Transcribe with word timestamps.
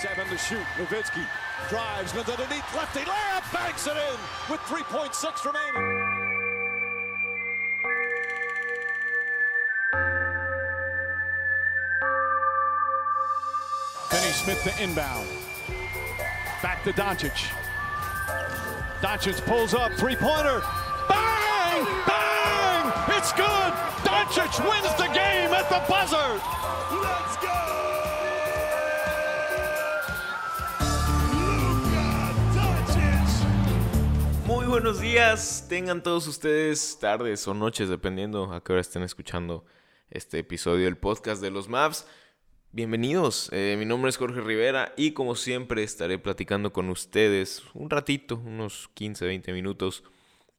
Seven 0.00 0.26
to 0.28 0.38
shoot. 0.38 0.64
Nowitzki 0.78 1.26
drives, 1.68 2.12
goes 2.12 2.26
underneath, 2.26 2.64
lefty 2.74 3.00
layup, 3.00 3.52
banks 3.52 3.86
it 3.86 3.98
in 3.98 4.18
with 4.48 4.58
3.6 4.60 5.44
remaining. 5.44 5.74
Finney 14.08 14.32
Smith 14.32 14.62
to 14.62 14.82
inbound. 14.82 15.28
Back 16.62 16.82
to 16.84 16.94
Doncic. 16.94 17.52
Doncic 19.02 19.44
pulls 19.44 19.74
up, 19.74 19.92
three-pointer. 19.98 20.62
Bang! 21.10 21.84
Bang! 22.06 22.92
It's 23.18 23.34
good! 23.34 23.72
Doncic 24.08 24.66
wins 24.66 24.94
the 24.96 25.12
game 25.12 25.52
at 25.52 25.68
the 25.68 25.82
buzzer! 25.86 26.40
Let's 27.02 27.36
go! 27.36 27.89
Buenos 34.82 35.02
días, 35.02 35.66
tengan 35.68 36.02
todos 36.02 36.26
ustedes 36.26 36.96
tardes 36.98 37.46
o 37.46 37.52
noches, 37.52 37.90
dependiendo 37.90 38.50
a 38.50 38.64
qué 38.64 38.72
hora 38.72 38.80
estén 38.80 39.02
escuchando 39.02 39.66
este 40.08 40.38
episodio 40.38 40.86
del 40.86 40.96
podcast 40.96 41.42
de 41.42 41.50
los 41.50 41.68
Mavs. 41.68 42.06
Bienvenidos, 42.72 43.50
eh, 43.52 43.76
mi 43.78 43.84
nombre 43.84 44.08
es 44.08 44.16
Jorge 44.16 44.40
Rivera 44.40 44.94
y 44.96 45.12
como 45.12 45.34
siempre 45.34 45.82
estaré 45.82 46.18
platicando 46.18 46.72
con 46.72 46.88
ustedes 46.88 47.62
un 47.74 47.90
ratito, 47.90 48.36
unos 48.42 48.88
15, 48.94 49.26
20 49.26 49.52
minutos, 49.52 50.02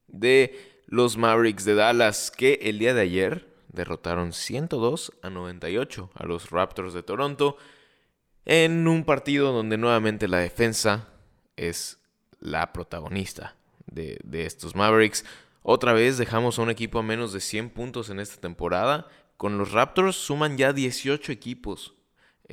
de 0.08 0.84
los 0.86 1.18
Mavericks 1.18 1.66
de 1.66 1.74
Dallas 1.74 2.30
que 2.30 2.60
el 2.62 2.78
día 2.78 2.94
de 2.94 3.02
ayer 3.02 3.52
derrotaron 3.70 4.34
102 4.34 5.14
a 5.24 5.32
98 5.32 6.12
a 6.14 6.28
los 6.28 6.52
Raptors 6.52 6.94
de 6.94 7.02
Toronto 7.02 7.58
en 8.46 8.88
un 8.88 9.04
partido 9.04 9.52
donde 9.52 9.80
nuevamente 9.80 10.28
la 10.28 10.38
defensa 10.38 11.08
es 11.56 11.98
la 12.40 12.72
protagonista 12.72 13.56
de, 13.92 14.20
de 14.24 14.46
estos 14.46 14.76
Mavericks. 14.76 15.24
Otra 15.62 15.94
vez 15.94 16.18
dejamos 16.18 16.58
a 16.58 16.64
un 16.64 16.72
equipo 16.72 17.00
a 17.00 17.04
menos 17.04 17.34
de 17.34 17.40
100 17.40 17.70
puntos 17.70 18.10
en 18.10 18.20
esta 18.20 18.42
temporada. 18.42 19.08
Con 19.38 19.58
los 19.58 19.72
Raptors 19.72 20.16
suman 20.16 20.58
ya 20.58 20.74
18 20.74 21.32
equipos 21.32 21.94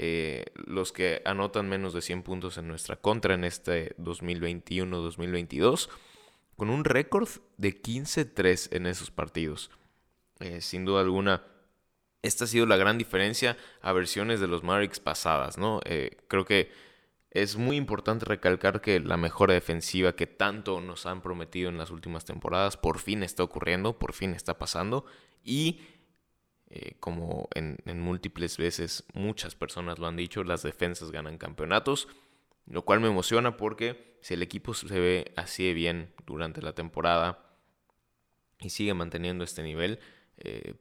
eh, 0.01 0.45
los 0.55 0.93
que 0.93 1.23
anotan 1.25 1.69
menos 1.69 1.93
de 1.93 2.03
100 2.03 2.23
puntos 2.23 2.57
en 2.57 2.69
nuestra 2.69 2.95
contra 2.95 3.35
en 3.35 3.43
este 3.43 3.97
2021-2022, 3.97 5.89
con 6.55 6.71
un 6.71 6.85
récord 6.85 7.29
de 7.57 7.83
15-3 7.83 8.77
en 8.77 8.87
esos 8.87 9.11
partidos. 9.11 9.73
Eh, 10.39 10.61
sin 10.61 10.85
duda 10.85 11.01
alguna, 11.01 11.43
esta 12.23 12.45
ha 12.45 12.47
sido 12.47 12.65
la 12.65 12.77
gran 12.77 12.97
diferencia 12.97 13.57
a 13.81 13.91
versiones 13.91 14.39
de 14.39 14.47
los 14.47 14.63
Mavericks 14.63 15.01
pasadas, 15.01 15.59
¿no? 15.59 15.81
Eh, 15.85 16.17
creo 16.29 16.45
que 16.45 16.71
es 17.31 17.57
muy 17.57 17.77
importante 17.77 18.25
recalcar 18.25 18.81
que 18.81 19.01
la 19.01 19.17
mejora 19.17 19.55
defensiva 19.55 20.17
que 20.17 20.27
tanto 20.27 20.81
nos 20.81 21.07
han 21.07 21.21
prometido 21.21 21.69
en 21.69 21.77
las 21.79 21.91
últimas 21.91 22.25
temporadas 22.25 22.77
por 22.77 22.99
fin 22.99 23.23
está 23.23 23.43
ocurriendo, 23.43 23.99
por 23.99 24.15
fin 24.15 24.33
está 24.33 24.59
pasando 24.59 25.05
y 25.45 25.81
eh, 26.71 26.97
como 27.01 27.49
en, 27.55 27.79
múltiples 28.01 28.57
veces 28.57 29.05
muchas 29.15 29.55
personas 29.55 29.99
lo 29.99 30.07
han 30.07 30.17
dicho, 30.17 30.45
las 30.45 30.63
defensas 30.63 31.11
ganan 31.11 31.39
campeonatos, 31.39 32.09
lo 32.67 32.83
cual 32.83 33.01
me 33.01 33.09
emociona 33.09 33.57
porque 33.57 34.19
si 34.21 34.35
el 34.35 34.43
equipo 34.43 34.75
se 34.75 35.01
ve 35.01 35.33
así 35.37 35.67
de 35.67 35.75
bien 35.75 36.13
durante 36.27 36.63
la 36.63 36.75
temporada 36.75 37.57
y 38.61 38.71
sigue 38.71 38.93
manteniendo 38.95 39.45
este 39.45 39.63
nivel, 39.63 40.01
eh, 40.39 40.75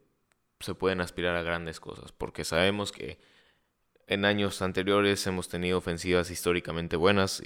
se 0.59 0.75
pueden 0.75 1.01
aspirar 1.01 1.35
a 1.35 1.43
grandes 1.43 1.79
cosas, 1.79 2.11
porque 2.11 2.43
sabemos 2.43 2.91
que 2.91 3.19
en 4.07 4.25
años 4.25 4.61
anteriores 4.61 5.25
hemos 5.27 5.49
tenido 5.49 5.77
ofensivas 5.77 6.31
históricamente 6.31 6.95
buenas, 6.95 7.41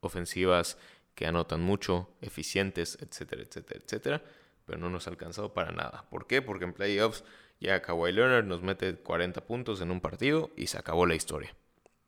ofensivas 0.00 0.78
que 1.14 1.26
anotan 1.26 1.60
mucho, 1.60 2.08
eficientes, 2.20 2.98
etcétera, 3.00 3.42
etcétera, 3.42 3.80
etcétera, 3.84 4.22
pero 4.64 4.78
no 4.78 4.90
nos 4.90 5.06
ha 5.06 5.10
alcanzado 5.10 5.52
para 5.52 5.72
nada. 5.72 6.06
¿Por 6.10 6.26
qué? 6.26 6.40
Porque 6.40 6.64
en 6.64 6.72
playoffs 6.72 7.24
ya 7.60 7.82
Kawhi 7.82 8.12
Leonard 8.12 8.44
nos 8.44 8.62
mete 8.62 8.94
40 8.94 9.44
puntos 9.46 9.80
en 9.80 9.90
un 9.90 10.00
partido 10.00 10.50
y 10.56 10.68
se 10.68 10.78
acabó 10.78 11.06
la 11.06 11.14
historia. 11.14 11.54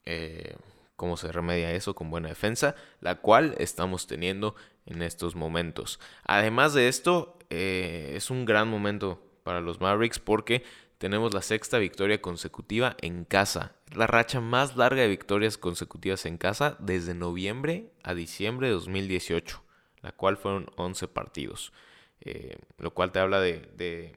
Eh, 0.04 0.56
¿Cómo 0.96 1.16
se 1.16 1.30
remedia 1.30 1.72
eso? 1.72 1.94
Con 1.94 2.10
buena 2.10 2.28
defensa, 2.28 2.74
la 3.00 3.16
cual 3.16 3.54
estamos 3.58 4.06
teniendo 4.06 4.54
en 4.86 5.02
estos 5.02 5.34
momentos. 5.34 6.00
Además 6.24 6.72
de 6.72 6.88
esto, 6.88 7.38
eh, 7.50 8.12
es 8.16 8.30
un 8.30 8.44
gran 8.44 8.68
momento 8.68 9.22
para 9.42 9.60
los 9.60 9.80
Mavericks 9.80 10.18
porque 10.18 10.64
tenemos 10.98 11.34
la 11.34 11.42
sexta 11.42 11.78
victoria 11.78 12.20
consecutiva 12.20 12.96
en 13.00 13.24
casa. 13.24 13.74
La 13.94 14.06
racha 14.06 14.40
más 14.40 14.76
larga 14.76 15.02
de 15.02 15.08
victorias 15.08 15.58
consecutivas 15.58 16.26
en 16.26 16.38
casa 16.38 16.76
desde 16.78 17.14
noviembre 17.14 17.90
a 18.02 18.14
diciembre 18.14 18.68
de 18.68 18.74
2018, 18.74 19.62
la 20.02 20.12
cual 20.12 20.36
fueron 20.36 20.70
11 20.76 21.08
partidos. 21.08 21.72
Eh, 22.20 22.56
lo 22.78 22.92
cual 22.94 23.12
te 23.12 23.18
habla 23.18 23.40
de 23.40 24.16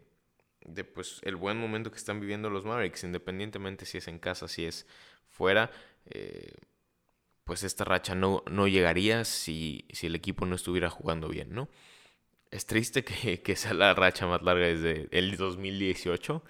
de 0.74 0.84
pues 0.84 1.20
el 1.24 1.36
buen 1.36 1.58
momento 1.58 1.92
que 1.92 1.98
están 1.98 2.20
viviendo 2.20 2.50
los 2.50 2.66
Mavericks, 2.66 3.04
independientemente 3.04 3.86
si 3.86 3.98
es 3.98 4.08
en 4.08 4.20
casa, 4.20 4.48
si 4.48 4.66
es 4.66 4.86
fuera, 5.30 5.72
eh, 6.06 6.54
pues 7.44 7.64
esta 7.64 7.84
racha 7.84 8.16
no, 8.16 8.44
no 8.50 8.68
llegaría 8.68 9.26
si, 9.26 9.86
si, 9.92 10.08
el 10.08 10.16
equipo 10.16 10.46
no 10.46 10.56
estuviera 10.56 10.90
jugando 10.90 11.28
bien, 11.30 11.54
¿no? 11.54 11.70
Es 12.52 12.66
triste 12.66 13.04
que, 13.04 13.42
que 13.42 13.56
sea 13.56 13.74
la 13.74 13.94
racha 13.94 14.28
más 14.28 14.42
larga 14.42 14.68
desde 14.68 15.08
el 15.12 15.38
2018. 15.38 16.44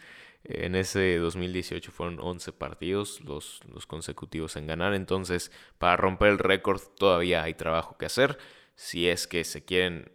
En 0.52 0.74
ese 0.74 1.18
2018 1.18 1.92
fueron 1.92 2.20
11 2.20 2.54
partidos 2.54 3.22
los, 3.22 3.62
consecutivos 3.86 4.56
en 4.56 4.66
ganar, 4.66 4.96
entonces 4.96 5.52
para 5.78 5.96
romper 5.96 6.30
el 6.30 6.40
récord 6.40 6.82
todavía 6.98 7.44
hay 7.44 7.54
trabajo 7.54 7.98
que 8.00 8.08
hacer. 8.08 8.40
Si 8.76 9.08
es 9.08 9.28
que 9.28 9.44
se 9.44 9.64
quieren, 9.64 10.12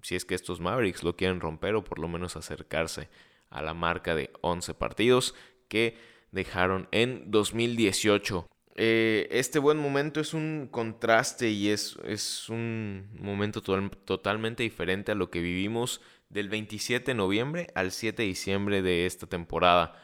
si 0.00 0.16
es 0.16 0.24
que 0.24 0.34
estos 0.34 0.58
Mavericks 0.58 1.02
lo 1.02 1.16
quieren 1.16 1.38
romper 1.38 1.74
o 1.74 1.84
por 1.84 1.98
lo 1.98 2.08
menos 2.08 2.34
acercarse 2.34 3.10
a 3.50 3.60
la 3.60 3.74
marca 3.74 4.14
de 4.14 4.30
11 4.40 4.72
partidos 4.72 5.34
que 5.68 5.98
dejaron 6.32 6.88
en 6.90 7.30
2018. 7.30 8.48
Eh, 8.76 9.28
este 9.30 9.58
buen 9.58 9.76
momento 9.76 10.18
es 10.18 10.32
un 10.32 10.66
contraste 10.70 11.50
y 11.50 11.68
es, 11.68 11.98
es 12.04 12.48
un 12.48 13.10
momento 13.20 13.60
totalmente 13.60 14.62
diferente 14.62 15.12
a 15.12 15.14
lo 15.14 15.30
que 15.30 15.40
vivimos 15.40 16.00
del 16.28 16.48
27 16.48 17.12
de 17.12 17.14
noviembre 17.14 17.68
al 17.74 17.92
7 17.92 18.22
de 18.22 18.28
diciembre 18.28 18.82
de 18.82 19.06
esta 19.06 19.26
temporada, 19.26 20.00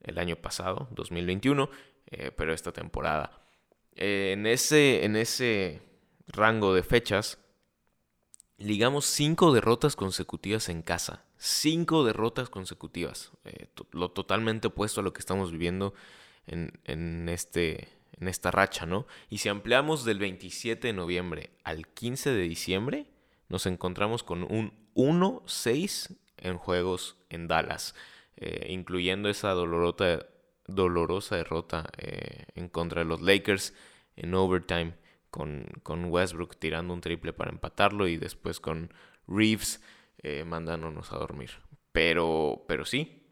el 0.00 0.18
año 0.18 0.36
pasado, 0.36 0.88
2021, 0.92 1.70
eh, 2.10 2.30
pero 2.30 2.52
esta 2.52 2.72
temporada. 2.72 3.42
Eh, 3.96 4.30
en, 4.32 4.46
ese, 4.46 5.04
en 5.04 5.16
ese 5.16 5.80
rango 6.26 6.74
de 6.74 6.82
fechas, 6.82 7.38
ligamos 8.58 9.04
cinco 9.06 9.52
derrotas 9.52 9.96
consecutivas 9.96 10.68
en 10.68 10.82
casa 10.82 11.24
cinco 11.44 12.04
derrotas 12.04 12.48
consecutivas. 12.48 13.32
Eh, 13.44 13.66
lo 13.92 14.10
totalmente 14.10 14.68
opuesto 14.68 15.00
a 15.00 15.04
lo 15.04 15.12
que 15.12 15.20
estamos 15.20 15.52
viviendo 15.52 15.92
en, 16.46 17.28
este, 17.28 17.88
en 18.12 18.28
esta 18.28 18.50
racha, 18.50 18.86
¿no? 18.86 19.06
Y 19.28 19.38
si 19.38 19.48
ampliamos 19.48 20.04
del 20.04 20.18
27 20.18 20.88
de 20.88 20.92
noviembre 20.92 21.50
al 21.62 21.86
15 21.86 22.30
de 22.30 22.42
diciembre, 22.42 23.06
nos 23.48 23.66
encontramos 23.66 24.22
con 24.22 24.42
un 24.42 24.72
1-6 24.94 26.16
en 26.38 26.58
juegos 26.58 27.16
en 27.30 27.48
Dallas, 27.48 27.94
eh, 28.36 28.66
incluyendo 28.70 29.28
esa 29.28 29.50
dolorosa, 29.50 31.36
derrota 31.36 31.90
eh, 31.98 32.46
en 32.54 32.68
contra 32.68 33.02
de 33.02 33.08
los 33.08 33.20
Lakers 33.20 33.74
en 34.16 34.34
overtime, 34.34 34.94
con, 35.30 35.66
con 35.82 36.04
Westbrook 36.06 36.56
tirando 36.56 36.94
un 36.94 37.00
triple 37.00 37.32
para 37.32 37.50
empatarlo 37.50 38.06
y 38.06 38.16
después 38.16 38.60
con 38.60 38.92
Reeves 39.26 39.82
eh, 40.22 40.44
mandándonos 40.44 41.12
a 41.12 41.18
dormir. 41.18 41.50
Pero, 41.92 42.64
pero 42.68 42.84
sí, 42.84 43.22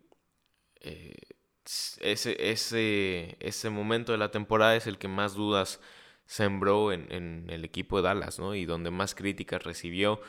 ese, 2.01 2.51
ese, 2.51 3.37
ese 3.41 3.71
momento 3.71 4.13
de 4.13 4.19
la 4.19 4.31
temporada 4.31 4.77
es 4.77 4.87
el 4.87 4.99
que 4.99 5.09
más 5.09 5.35
dudas 5.35 5.81
sembró 6.27 6.93
en, 6.93 7.47
el 7.51 7.65
equipo 7.65 7.97
de 7.97 8.05
Dallas, 8.05 8.39
¿no? 8.39 8.55
Y 8.55 8.65
donde 8.65 8.91
más 8.91 9.15
críticas 9.15 9.63
recibió. 9.63 10.21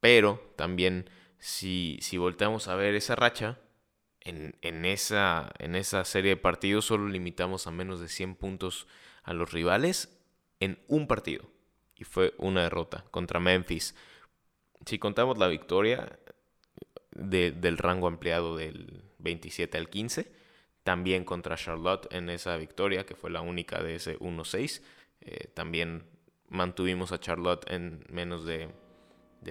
Pero 0.00 0.52
también, 0.56 1.08
si, 1.38 1.98
si 2.00 2.18
volteamos 2.18 2.68
a 2.68 2.76
ver 2.76 2.94
esa 2.94 3.16
racha, 3.16 3.58
en, 4.20 4.56
en, 4.62 4.84
esa, 4.84 5.52
en 5.58 5.76
esa 5.76 6.04
serie 6.04 6.30
de 6.30 6.36
partidos 6.36 6.86
solo 6.86 7.08
limitamos 7.08 7.66
a 7.66 7.70
menos 7.70 8.00
de 8.00 8.08
100 8.08 8.34
puntos 8.34 8.88
a 9.22 9.32
los 9.32 9.52
rivales 9.52 10.18
en 10.58 10.78
un 10.88 11.06
partido. 11.06 11.48
Y 11.94 12.04
fue 12.04 12.34
una 12.38 12.62
derrota 12.62 13.04
contra 13.10 13.40
Memphis 13.40 13.94
si 14.86 14.98
contamos 14.98 15.38
la 15.38 15.48
victoria 15.48 16.18
del 17.10 17.78
rango 17.78 18.08
ampliado 18.08 18.56
del 18.56 19.02
27 19.18 19.78
al 19.78 19.88
15, 19.88 20.30
también 20.84 21.24
contra 21.24 21.56
Charlotte 21.56 22.06
en 22.12 22.30
esa 22.30 22.56
victoria, 22.56 23.06
que 23.06 23.16
fue 23.16 23.30
la 23.30 23.40
única 23.40 23.82
de 23.82 23.96
ese 23.96 24.18
1-6, 24.18 24.82
eh, 25.22 25.48
también 25.54 26.04
mantuvimos 26.48 27.10
a 27.10 27.18
Charlotte 27.18 27.68
en 27.70 28.04
menos 28.10 28.44
de, 28.44 28.68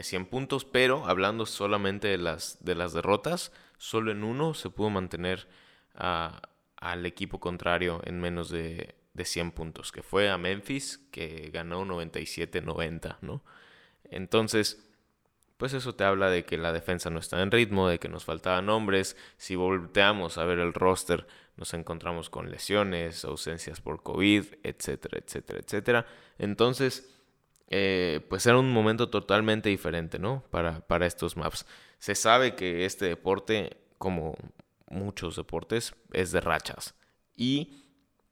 100 0.03 0.25
puntos, 0.25 0.65
pero 0.65 1.05
hablando 1.07 1.45
solamente 1.45 2.07
de 2.07 2.17
las, 2.17 2.63
de 2.63 2.75
las 2.75 2.93
derrotas, 2.93 3.51
solo 3.77 4.11
en 4.11 4.23
uno 4.23 4.53
se 4.53 4.69
pudo 4.69 4.89
mantener 4.89 5.47
al 5.93 7.05
equipo 7.05 7.39
contrario 7.39 8.01
en 8.05 8.19
menos 8.19 8.49
de, 8.49 8.95
de 9.13 9.25
100 9.25 9.51
puntos, 9.51 9.91
que 9.91 10.03
fue 10.03 10.29
a 10.29 10.37
Memphis, 10.37 10.99
que 11.11 11.49
ganó 11.53 11.85
97-90, 11.85 13.17
¿no? 13.21 13.43
Entonces, 14.03 14.85
pues 15.57 15.73
eso 15.73 15.95
te 15.95 16.03
habla 16.03 16.29
de 16.29 16.43
que 16.43 16.57
la 16.57 16.73
defensa 16.73 17.09
no 17.09 17.19
está 17.19 17.41
en 17.41 17.49
ritmo, 17.49 17.87
de 17.87 17.97
que 17.97 18.09
nos 18.09 18.25
faltaban 18.25 18.69
hombres. 18.69 19.15
Si 19.37 19.55
volteamos 19.55 20.37
a 20.37 20.43
ver 20.43 20.59
el 20.59 20.73
roster, 20.73 21.25
nos 21.55 21.73
encontramos 21.73 22.29
con 22.29 22.51
lesiones, 22.51 23.23
ausencias 23.23 23.79
por 23.79 24.03
COVID, 24.03 24.45
etcétera, 24.63 25.19
etcétera, 25.25 25.59
etcétera. 25.59 26.05
Entonces, 26.37 27.14
eh, 27.67 28.25
pues 28.29 28.45
era 28.45 28.59
un 28.59 28.71
momento 28.71 29.09
totalmente 29.09 29.69
diferente, 29.69 30.19
¿no? 30.19 30.43
Para, 30.51 30.81
para 30.81 31.05
estos 31.05 31.35
maps. 31.35 31.65
Se 31.99 32.15
sabe 32.15 32.55
que 32.55 32.85
este 32.85 33.05
deporte, 33.05 33.77
como 33.97 34.35
muchos 34.89 35.35
deportes, 35.35 35.95
es 36.13 36.31
de 36.31 36.41
rachas. 36.41 36.95
Y 37.35 37.83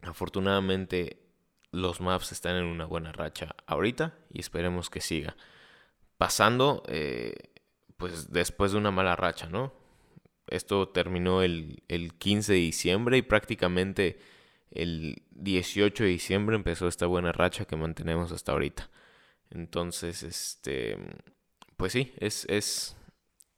afortunadamente 0.02 1.24
los 1.72 2.02
maps 2.02 2.32
están 2.32 2.56
en 2.56 2.66
una 2.66 2.86
buena 2.86 3.12
racha 3.12 3.56
ahorita 3.66 4.14
y 4.32 4.40
esperemos 4.40 4.90
que 4.90 5.02
siga. 5.02 5.36
Pasando, 6.18 6.84
eh, 6.88 7.34
pues 7.98 8.32
después 8.32 8.72
de 8.72 8.78
una 8.78 8.92
mala 8.92 9.16
racha, 9.16 9.48
¿no? 9.48 9.74
Esto 10.48 10.90
terminó 10.90 11.42
el, 11.42 11.84
el 11.88 12.14
15 12.14 12.54
de 12.54 12.60
diciembre 12.60 13.18
y 13.18 13.22
prácticamente 13.24 14.20
el 14.70 15.24
18 15.32 16.04
de 16.04 16.10
diciembre 16.10 16.56
empezó 16.56 16.88
esta 16.88 17.08
buena 17.08 17.32
racha 17.32 17.66
que 17.66 17.76
mantenemos 17.76 18.32
hasta 18.32 18.52
ahorita. 18.52 18.90
Entonces, 19.54 20.24
este, 20.24 20.98
pues 21.78 21.94
sí, 21.94 22.12
es, 22.18 22.46
es, 22.50 22.98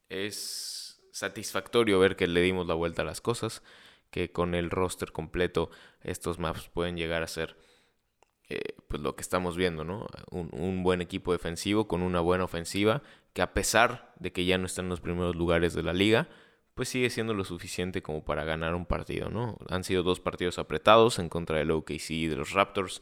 es 0.09 1.01
satisfactorio 1.11 1.99
ver 1.99 2.17
que 2.17 2.27
le 2.27 2.41
dimos 2.41 2.67
la 2.67 2.73
vuelta 2.73 3.01
a 3.01 3.05
las 3.05 3.21
cosas, 3.21 3.63
que 4.11 4.31
con 4.31 4.55
el 4.55 4.69
roster 4.69 5.11
completo 5.13 5.69
estos 6.01 6.37
maps 6.37 6.69
pueden 6.69 6.97
llegar 6.97 7.23
a 7.23 7.27
ser 7.27 7.57
eh, 8.49 8.75
pues 8.87 9.01
lo 9.01 9.15
que 9.15 9.21
estamos 9.21 9.57
viendo, 9.57 9.85
¿no? 9.85 10.05
Un, 10.29 10.49
un, 10.51 10.83
buen 10.83 11.01
equipo 11.01 11.31
defensivo 11.31 11.87
con 11.87 12.03
una 12.03 12.19
buena 12.19 12.43
ofensiva 12.43 13.01
que 13.33 13.41
a 13.41 13.53
pesar 13.53 14.13
de 14.19 14.31
que 14.31 14.45
ya 14.45 14.57
no 14.57 14.65
está 14.65 14.81
en 14.81 14.89
los 14.89 15.01
primeros 15.01 15.35
lugares 15.35 15.73
de 15.73 15.81
la 15.81 15.93
liga, 15.93 16.29
pues 16.75 16.89
sigue 16.89 17.09
siendo 17.09 17.33
lo 17.33 17.45
suficiente 17.45 18.03
como 18.03 18.23
para 18.25 18.43
ganar 18.43 18.75
un 18.75 18.85
partido, 18.85 19.29
¿no? 19.29 19.57
Han 19.69 19.83
sido 19.85 20.03
dos 20.03 20.19
partidos 20.19 20.59
apretados 20.59 21.19
en 21.19 21.29
contra 21.29 21.57
del 21.57 21.71
OKC 21.71 22.11
y 22.11 22.27
de 22.27 22.35
los 22.35 22.51
Raptors, 22.51 23.01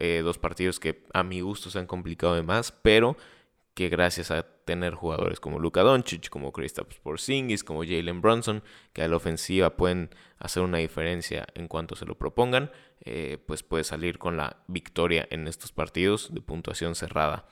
eh, 0.00 0.22
dos 0.22 0.38
partidos 0.38 0.80
que 0.80 1.04
a 1.12 1.22
mi 1.22 1.40
gusto 1.40 1.70
se 1.70 1.78
han 1.78 1.86
complicado 1.86 2.34
de 2.34 2.42
más, 2.42 2.72
pero 2.72 3.16
que 3.74 3.88
gracias 3.88 4.30
a 4.30 4.42
tener 4.64 4.94
jugadores 4.94 5.38
como 5.38 5.58
Luka 5.58 5.82
Doncic, 5.82 6.28
como 6.28 6.52
Kristaps 6.52 6.96
Porzingis, 6.98 7.62
como 7.62 7.84
Jalen 7.84 8.22
Brunson, 8.22 8.62
que 8.92 9.02
a 9.02 9.08
la 9.08 9.16
ofensiva 9.16 9.76
pueden 9.76 10.10
hacer 10.38 10.62
una 10.62 10.78
diferencia 10.78 11.46
en 11.54 11.68
cuanto 11.68 11.94
se 11.94 12.06
lo 12.06 12.16
propongan, 12.16 12.70
eh, 13.04 13.38
pues 13.46 13.62
puede 13.62 13.84
salir 13.84 14.18
con 14.18 14.36
la 14.36 14.56
victoria 14.66 15.28
en 15.30 15.46
estos 15.46 15.72
partidos 15.72 16.32
de 16.32 16.40
puntuación 16.40 16.94
cerrada. 16.94 17.46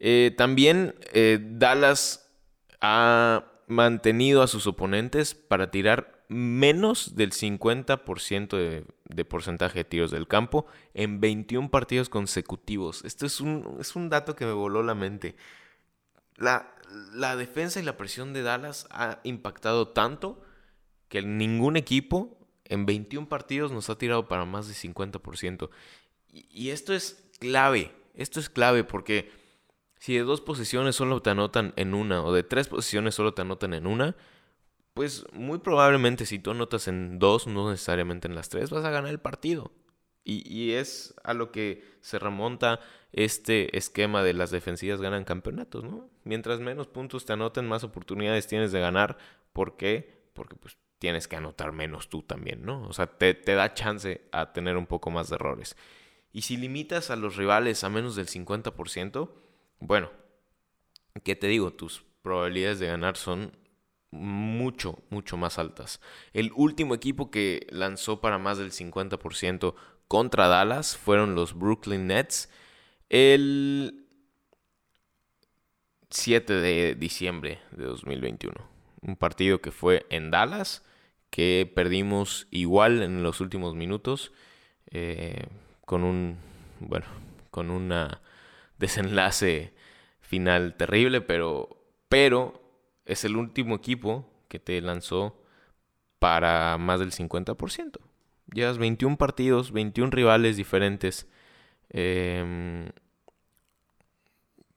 Eh, 0.00 0.34
también 0.36 0.94
Dallas 1.12 2.28
ha 2.80 3.44
mantenido 3.68 4.42
a 4.42 4.48
sus 4.48 4.66
oponentes 4.66 5.34
para 5.34 5.70
tirar 5.70 6.19
menos 6.30 7.16
del 7.16 7.32
50% 7.32 8.56
de, 8.56 8.84
de, 9.04 9.24
porcentaje 9.24 9.80
de 9.80 9.84
tiros 9.84 10.12
del 10.12 10.28
campo 10.28 10.64
en 10.94 11.20
21 11.20 11.72
partidos 11.72 12.08
consecutivos. 12.08 13.04
Esto 13.04 13.26
es 13.26 13.40
un, 13.40 13.78
es 13.80 13.96
un 13.96 14.08
dato 14.08 14.36
que 14.36 14.46
me 14.46 14.52
voló 14.52 14.84
la 14.84 14.94
mente. 14.94 15.34
La, 16.36 16.72
la 17.12 17.34
defensa 17.34 17.80
y 17.80 17.82
la 17.82 17.96
presión 17.96 18.32
de 18.32 18.42
Dallas 18.42 18.86
ha 18.90 19.18
impactado 19.24 19.88
tanto 19.88 20.40
que 21.08 21.20
ningún 21.20 21.76
equipo 21.76 22.38
en 22.64 22.86
21 22.86 23.28
partidos 23.28 23.72
nos 23.72 23.90
ha 23.90 23.98
tirado 23.98 24.28
para 24.28 24.44
más 24.44 24.68
de 24.68 24.74
50%. 24.74 25.68
Y, 26.32 26.46
y 26.48 26.70
esto 26.70 26.94
es 26.94 27.28
clave, 27.40 27.92
esto 28.14 28.38
es 28.38 28.48
clave 28.48 28.84
porque 28.84 29.32
si 29.98 30.14
de 30.14 30.20
dos 30.20 30.40
posiciones 30.40 30.94
solo 30.94 31.22
te 31.22 31.30
anotan 31.30 31.72
en 31.74 31.92
una 31.92 32.22
o 32.22 32.32
de 32.32 32.44
tres 32.44 32.68
posiciones 32.68 33.16
solo 33.16 33.34
te 33.34 33.42
anotan 33.42 33.74
en 33.74 33.88
una, 33.88 34.14
pues 35.00 35.24
muy 35.32 35.60
probablemente 35.60 36.26
si 36.26 36.38
tú 36.38 36.50
anotas 36.50 36.86
en 36.86 37.18
dos, 37.18 37.46
no 37.46 37.70
necesariamente 37.70 38.28
en 38.28 38.34
las 38.34 38.50
tres, 38.50 38.68
vas 38.68 38.84
a 38.84 38.90
ganar 38.90 39.10
el 39.10 39.18
partido. 39.18 39.72
Y, 40.24 40.72
es 40.72 41.14
a 41.24 41.32
lo 41.32 41.52
que 41.52 41.82
se 42.02 42.18
remonta 42.18 42.80
este 43.10 43.78
esquema 43.78 44.22
de 44.22 44.34
las 44.34 44.50
defensivas 44.50 45.00
ganan 45.00 45.24
campeonatos, 45.24 45.84
¿no? 45.84 46.10
Mientras 46.24 46.60
menos 46.60 46.86
puntos 46.86 47.24
te 47.24 47.32
anoten, 47.32 47.66
más 47.66 47.82
oportunidades 47.82 48.46
tienes 48.46 48.72
de 48.72 48.80
ganar. 48.80 49.16
¿Por 49.54 49.78
qué? 49.78 50.28
Porque 50.34 50.56
pues 50.56 50.76
tienes 50.98 51.28
que 51.28 51.36
anotar 51.36 51.72
menos 51.72 52.10
tú 52.10 52.20
también, 52.22 52.66
¿no? 52.66 52.86
O 52.86 52.92
sea, 52.92 53.06
te, 53.06 53.32
te 53.32 53.54
da 53.54 53.72
chance 53.72 54.28
a 54.32 54.52
tener 54.52 54.76
un 54.76 54.86
poco 54.86 55.10
más 55.10 55.30
de 55.30 55.36
errores. 55.36 55.78
Y 56.30 56.42
si 56.42 56.58
limitas 56.58 57.10
a 57.10 57.16
los 57.16 57.36
rivales 57.36 57.84
a 57.84 57.88
menos 57.88 58.16
del 58.16 58.26
50%, 58.26 59.30
bueno, 59.78 60.10
¿qué 61.24 61.36
te 61.36 61.46
digo? 61.46 61.72
Tus 61.72 62.04
probabilidades 62.20 62.80
de 62.80 62.88
ganar 62.88 63.16
son 63.16 63.58
mucho, 64.10 64.98
mucho 65.10 65.36
más 65.36 65.58
altas. 65.58 66.00
El 66.32 66.52
último 66.54 66.94
equipo 66.94 67.30
que 67.30 67.66
lanzó 67.70 68.20
para 68.20 68.38
más 68.38 68.58
del 68.58 68.72
50% 68.72 69.74
contra 70.08 70.48
Dallas 70.48 70.96
fueron 70.96 71.34
los 71.34 71.56
Brooklyn 71.56 72.08
Nets 72.08 72.50
el 73.08 74.06
7 76.10 76.52
de 76.54 76.94
diciembre 76.96 77.60
de 77.70 77.84
2021. 77.84 78.54
Un 79.02 79.16
partido 79.16 79.60
que 79.60 79.70
fue 79.70 80.06
en 80.10 80.30
Dallas, 80.30 80.84
que 81.30 81.70
perdimos 81.74 82.48
igual 82.50 83.02
en 83.02 83.22
los 83.22 83.40
últimos 83.40 83.74
minutos, 83.74 84.32
eh, 84.90 85.46
con 85.86 86.02
un, 86.02 86.38
bueno, 86.80 87.06
con 87.50 87.70
una 87.70 88.20
desenlace 88.78 89.72
final 90.20 90.76
terrible, 90.76 91.20
pero, 91.20 91.84
pero 92.08 92.59
es 93.10 93.24
el 93.24 93.36
último 93.36 93.74
equipo 93.74 94.30
que 94.48 94.60
te 94.60 94.80
lanzó 94.80 95.42
para 96.20 96.78
más 96.78 97.00
del 97.00 97.12
50%. 97.12 97.98
Llevas 98.52 98.78
21 98.78 99.16
partidos, 99.16 99.72
21 99.72 100.10
rivales 100.10 100.56
diferentes 100.56 101.28
em, 101.88 102.90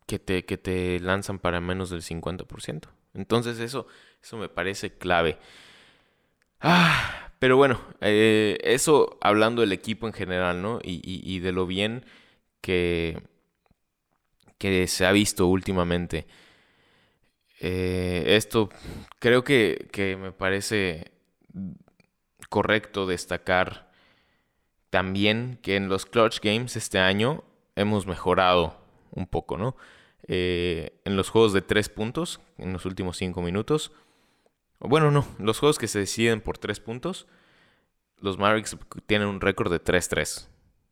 que, 0.08 0.20
te, 0.20 0.46
que 0.46 0.58
te 0.58 1.00
lanzan 1.00 1.40
para 1.40 1.62
menos 1.62 1.90
del 1.90 2.02
50%. 2.02 2.90
Entonces 3.14 3.60
eso, 3.60 3.88
eso 4.22 4.38
me 4.38 4.50
parece 4.50 4.98
clave. 4.98 5.38
Ah, 6.60 7.32
pero 7.40 7.58
bueno, 7.58 7.80
eh, 8.02 8.58
eso 8.64 9.18
hablando 9.22 9.62
del 9.62 9.74
equipo 9.74 10.08
en 10.08 10.14
general, 10.14 10.62
¿no? 10.62 10.80
Y, 10.84 11.02
y 11.04 11.40
de 11.40 11.52
lo 11.52 11.68
bien 11.68 12.06
que, 12.62 13.22
que 14.58 14.88
se 14.88 15.06
ha 15.06 15.12
visto 15.12 15.48
últimamente. 15.48 16.26
Eh, 17.60 18.24
esto 18.28 18.70
creo 19.20 19.44
que, 19.44 19.88
que, 19.92 20.18
me 20.18 20.32
parece 20.32 21.12
correcto 22.50 23.06
destacar 23.06 23.92
también 24.90 25.60
que 25.62 25.76
en 25.76 25.88
los 25.88 26.06
clutch 26.06 26.40
games 26.42 26.76
este 26.76 27.00
año 27.00 27.44
hemos 27.76 28.06
mejorado 28.06 28.84
un 29.12 29.28
poco, 29.28 29.58
¿no? 29.58 29.76
Eh, 30.28 31.02
en 31.04 31.18
los 31.18 31.30
juegos 31.30 31.54
de 31.54 31.62
tres 31.62 31.90
puntos, 31.90 32.40
en 32.58 32.74
los 32.74 32.86
últimos 32.86 33.18
cinco 33.18 33.42
minutos, 33.42 33.92
bueno, 34.80 35.12
no, 35.12 35.26
los 35.40 35.60
juegos 35.60 35.80
que 35.80 35.88
se 35.88 36.00
deciden 36.00 36.42
por 36.42 36.58
tres 36.58 36.80
puntos, 36.80 37.28
los 38.20 38.38
Mavericks 38.38 38.78
tienen 39.06 39.28
un 39.28 39.42
récord 39.42 39.72
de 39.72 39.84
3-3, 39.84 40.48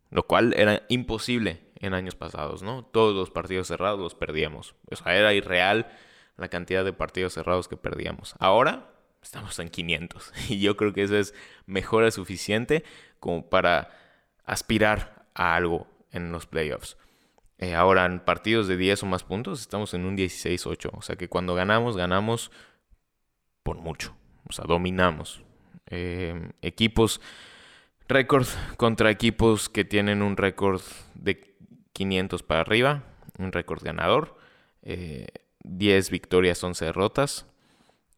lo 0.09 0.23
cual 0.23 0.53
era 0.57 0.83
imposible 0.89 1.61
en 1.75 1.93
años 1.93 2.15
pasados, 2.15 2.61
¿no? 2.61 2.83
Todos 2.83 3.15
los 3.15 3.31
partidos 3.31 3.67
cerrados 3.67 3.99
los 3.99 4.15
perdíamos, 4.15 4.75
o 4.89 4.95
sea, 4.95 5.15
era 5.15 5.33
irreal 5.33 5.91
la 6.37 6.49
cantidad 6.49 6.83
de 6.83 6.93
partidos 6.93 7.33
cerrados 7.33 7.67
que 7.67 7.77
perdíamos. 7.77 8.35
Ahora 8.39 8.91
estamos 9.21 9.57
en 9.59 9.69
500 9.69 10.33
y 10.49 10.59
yo 10.59 10.75
creo 10.77 10.93
que 10.93 11.03
eso 11.03 11.17
es 11.17 11.33
mejora 11.65 12.11
suficiente 12.11 12.83
como 13.19 13.49
para 13.49 13.89
aspirar 14.45 15.25
a 15.33 15.55
algo 15.55 15.87
en 16.11 16.31
los 16.31 16.45
playoffs. 16.45 16.97
Eh, 17.57 17.75
ahora 17.75 18.05
en 18.05 18.19
partidos 18.19 18.67
de 18.67 18.75
10 18.75 19.03
o 19.03 19.05
más 19.05 19.23
puntos 19.23 19.61
estamos 19.61 19.93
en 19.93 20.05
un 20.05 20.17
16-8, 20.17 20.89
o 20.93 21.01
sea 21.03 21.15
que 21.15 21.29
cuando 21.29 21.53
ganamos, 21.53 21.95
ganamos 21.95 22.51
por 23.61 23.77
mucho, 23.77 24.15
o 24.49 24.51
sea, 24.51 24.65
dominamos. 24.65 25.43
Eh, 25.85 26.49
equipos, 26.63 27.21
récord 28.07 28.47
contra 28.77 29.11
equipos 29.11 29.69
que 29.69 29.85
tienen 29.85 30.23
un 30.23 30.37
récord 30.37 30.81
de 31.13 31.55
500 31.93 32.41
para 32.41 32.61
arriba, 32.61 33.03
un 33.37 33.51
récord 33.51 33.83
ganador. 33.83 34.37
Eh, 34.81 35.27
10 35.63 36.09
victorias, 36.09 36.63
11 36.63 36.85
derrotas. 36.85 37.45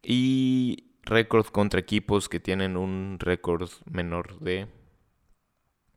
Y 0.02 0.90
récord 1.02 1.46
contra 1.46 1.80
equipos 1.80 2.28
que 2.28 2.40
tienen 2.40 2.76
un 2.76 3.18
récord 3.18 3.68
menor 3.90 4.38
de 4.40 4.68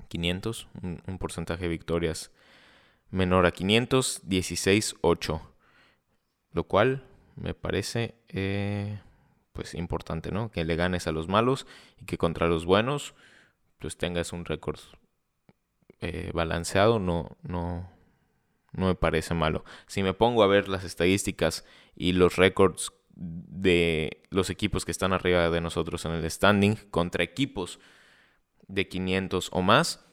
500, 0.07 0.67
un, 0.81 1.17
porcentaje 1.17 1.63
de 1.63 1.69
victorias 1.69 2.31
menor 3.09 3.45
a 3.45 3.51
500, 3.51 4.23
16-8. 4.27 5.41
Lo 6.51 6.63
cual 6.63 7.03
me 7.35 7.53
parece 7.53 8.15
eh, 8.29 8.99
pues 9.53 9.73
importante, 9.73 10.31
¿no? 10.31 10.51
Que 10.51 10.65
le 10.65 10.75
ganes 10.75 11.07
a 11.07 11.11
los 11.11 11.27
malos 11.27 11.67
y 11.99 12.05
que 12.05 12.17
contra 12.17 12.47
los 12.47 12.65
buenos 12.65 13.15
pues 13.79 13.97
tengas 13.97 14.33
un 14.33 14.45
récord 14.45 14.79
eh, 16.01 16.31
balanceado, 16.33 16.99
no, 16.99 17.37
no, 17.43 17.89
no 18.77 18.87
me 18.87 18.95
parece 18.95 19.33
malo. 19.33 19.65
Si 19.87 20.03
me 20.03 20.13
pongo 20.13 20.43
a 20.43 20.47
ver 20.47 20.69
las 20.69 20.83
estadísticas 20.83 21.65
y 21.95 22.13
los 22.13 22.37
récords 22.37 22.93
de 23.15 24.21
los 24.29 24.49
equipos 24.49 24.85
que 24.85 24.91
están 24.91 25.11
arriba 25.11 25.49
de 25.49 25.59
nosotros 25.61 26.05
en 26.05 26.11
el 26.11 26.29
standing 26.29 26.75
contra 26.91 27.23
equipos 27.23 27.79
de 28.67 28.87
500 28.87 29.49
o 29.51 29.61
más, 29.61 30.05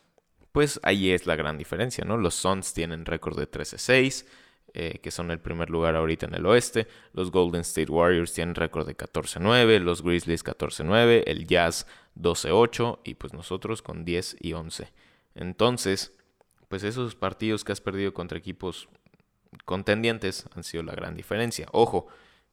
pues 0.50 0.80
ahí 0.82 1.10
es 1.10 1.26
la 1.26 1.36
gran 1.36 1.58
diferencia, 1.58 2.04
¿no? 2.04 2.16
Los 2.16 2.34
Suns 2.34 2.72
tienen 2.72 3.04
récord 3.04 3.38
de 3.38 3.50
13-6, 3.50 4.24
eh, 4.72 4.98
que 5.02 5.10
son 5.10 5.30
el 5.30 5.40
primer 5.40 5.68
lugar 5.68 5.94
ahorita 5.96 6.26
en 6.26 6.34
el 6.34 6.46
oeste. 6.46 6.86
Los 7.12 7.30
Golden 7.30 7.60
State 7.60 7.92
Warriors 7.92 8.32
tienen 8.32 8.54
récord 8.54 8.86
de 8.86 8.96
14-9, 8.96 9.80
los 9.80 10.02
Grizzlies 10.02 10.44
14-9, 10.44 11.24
el 11.26 11.46
Jazz 11.46 11.86
12-8 12.16 13.00
y 13.04 13.14
pues 13.14 13.34
nosotros 13.34 13.82
con 13.82 14.04
10 14.04 14.36
y 14.40 14.54
11. 14.54 14.90
Entonces, 15.34 16.16
pues 16.74 16.82
esos 16.82 17.14
partidos 17.14 17.62
que 17.62 17.70
has 17.70 17.80
perdido 17.80 18.12
contra 18.12 18.36
equipos 18.36 18.88
contendientes 19.64 20.48
han 20.56 20.64
sido 20.64 20.82
la 20.82 20.92
gran 20.92 21.14
diferencia. 21.14 21.68
Ojo, 21.70 22.08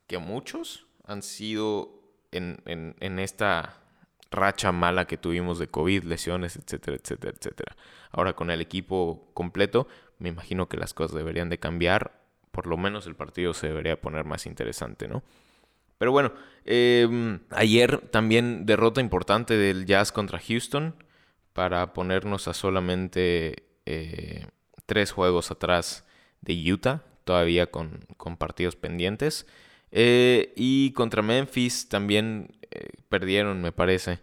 que 0.05 0.19
muchos 0.19 0.85
han 1.05 1.23
sido 1.23 2.03
en, 2.31 2.61
en 2.67 3.17
esta 3.17 3.81
racha 4.29 4.71
mala 4.71 5.07
que 5.07 5.17
tuvimos 5.17 5.57
de 5.57 5.69
COVID, 5.69 6.03
lesiones, 6.03 6.55
etcétera, 6.55 6.97
etcétera, 6.97 7.33
etcétera. 7.35 7.75
Ahora 8.11 8.33
con 8.33 8.51
el 8.51 8.61
equipo 8.61 9.31
completo, 9.33 9.87
me 10.19 10.29
imagino 10.29 10.69
que 10.69 10.77
las 10.77 10.93
cosas 10.93 11.15
deberían 11.15 11.49
de 11.49 11.57
cambiar. 11.57 12.21
Por 12.51 12.67
lo 12.67 12.77
menos 12.77 13.07
el 13.07 13.15
partido 13.15 13.55
se 13.55 13.69
debería 13.69 13.99
poner 13.99 14.23
más 14.23 14.45
interesante, 14.45 15.07
¿no? 15.07 15.23
Pero 15.97 16.11
bueno, 16.11 16.31
em, 16.63 17.39
ayer 17.49 17.97
también 18.09 18.67
derrota 18.67 19.01
importante 19.01 19.57
del 19.57 19.87
Jazz 19.87 20.11
contra 20.11 20.37
Houston 20.37 20.93
para 21.53 21.93
ponernos 21.93 22.47
a 22.47 22.53
solamente 22.53 23.70
eh, 23.85 24.45
tres 24.85 25.11
juegos 25.11 25.51
atrás 25.51 26.05
de 26.41 26.71
Utah, 26.71 27.03
todavía 27.23 27.71
con, 27.71 28.05
con 28.17 28.37
partidos 28.37 28.75
pendientes. 28.75 29.45
Eh, 29.91 30.53
y 30.55 30.91
contra 30.93 31.21
Memphis 31.21 31.89
también 31.89 32.55
eh, 32.71 32.89
perdieron, 33.09 33.61
me 33.61 33.71
parece. 33.71 34.19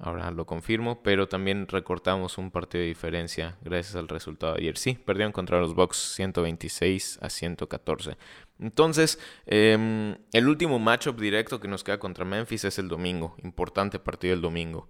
Ahora 0.00 0.30
lo 0.30 0.46
confirmo, 0.46 1.02
pero 1.02 1.26
también 1.26 1.66
recortamos 1.66 2.38
un 2.38 2.52
partido 2.52 2.82
de 2.82 2.88
diferencia 2.88 3.56
gracias 3.62 3.96
al 3.96 4.06
resultado 4.06 4.54
de 4.54 4.60
ayer. 4.60 4.76
Sí, 4.76 4.94
perdieron 4.94 5.32
contra 5.32 5.58
los 5.58 5.74
Bucks 5.74 5.96
126 6.14 7.18
a 7.20 7.28
114. 7.28 8.16
Entonces, 8.60 9.18
em, 9.46 10.16
el 10.32 10.48
último 10.48 10.78
matchup 10.78 11.18
directo 11.18 11.58
que 11.58 11.66
nos 11.66 11.82
queda 11.82 11.98
contra 11.98 12.24
Memphis 12.24 12.64
es 12.64 12.78
el 12.78 12.86
domingo. 12.86 13.34
Importante 13.42 13.98
partido 13.98 14.34
el 14.34 14.40
domingo. 14.40 14.88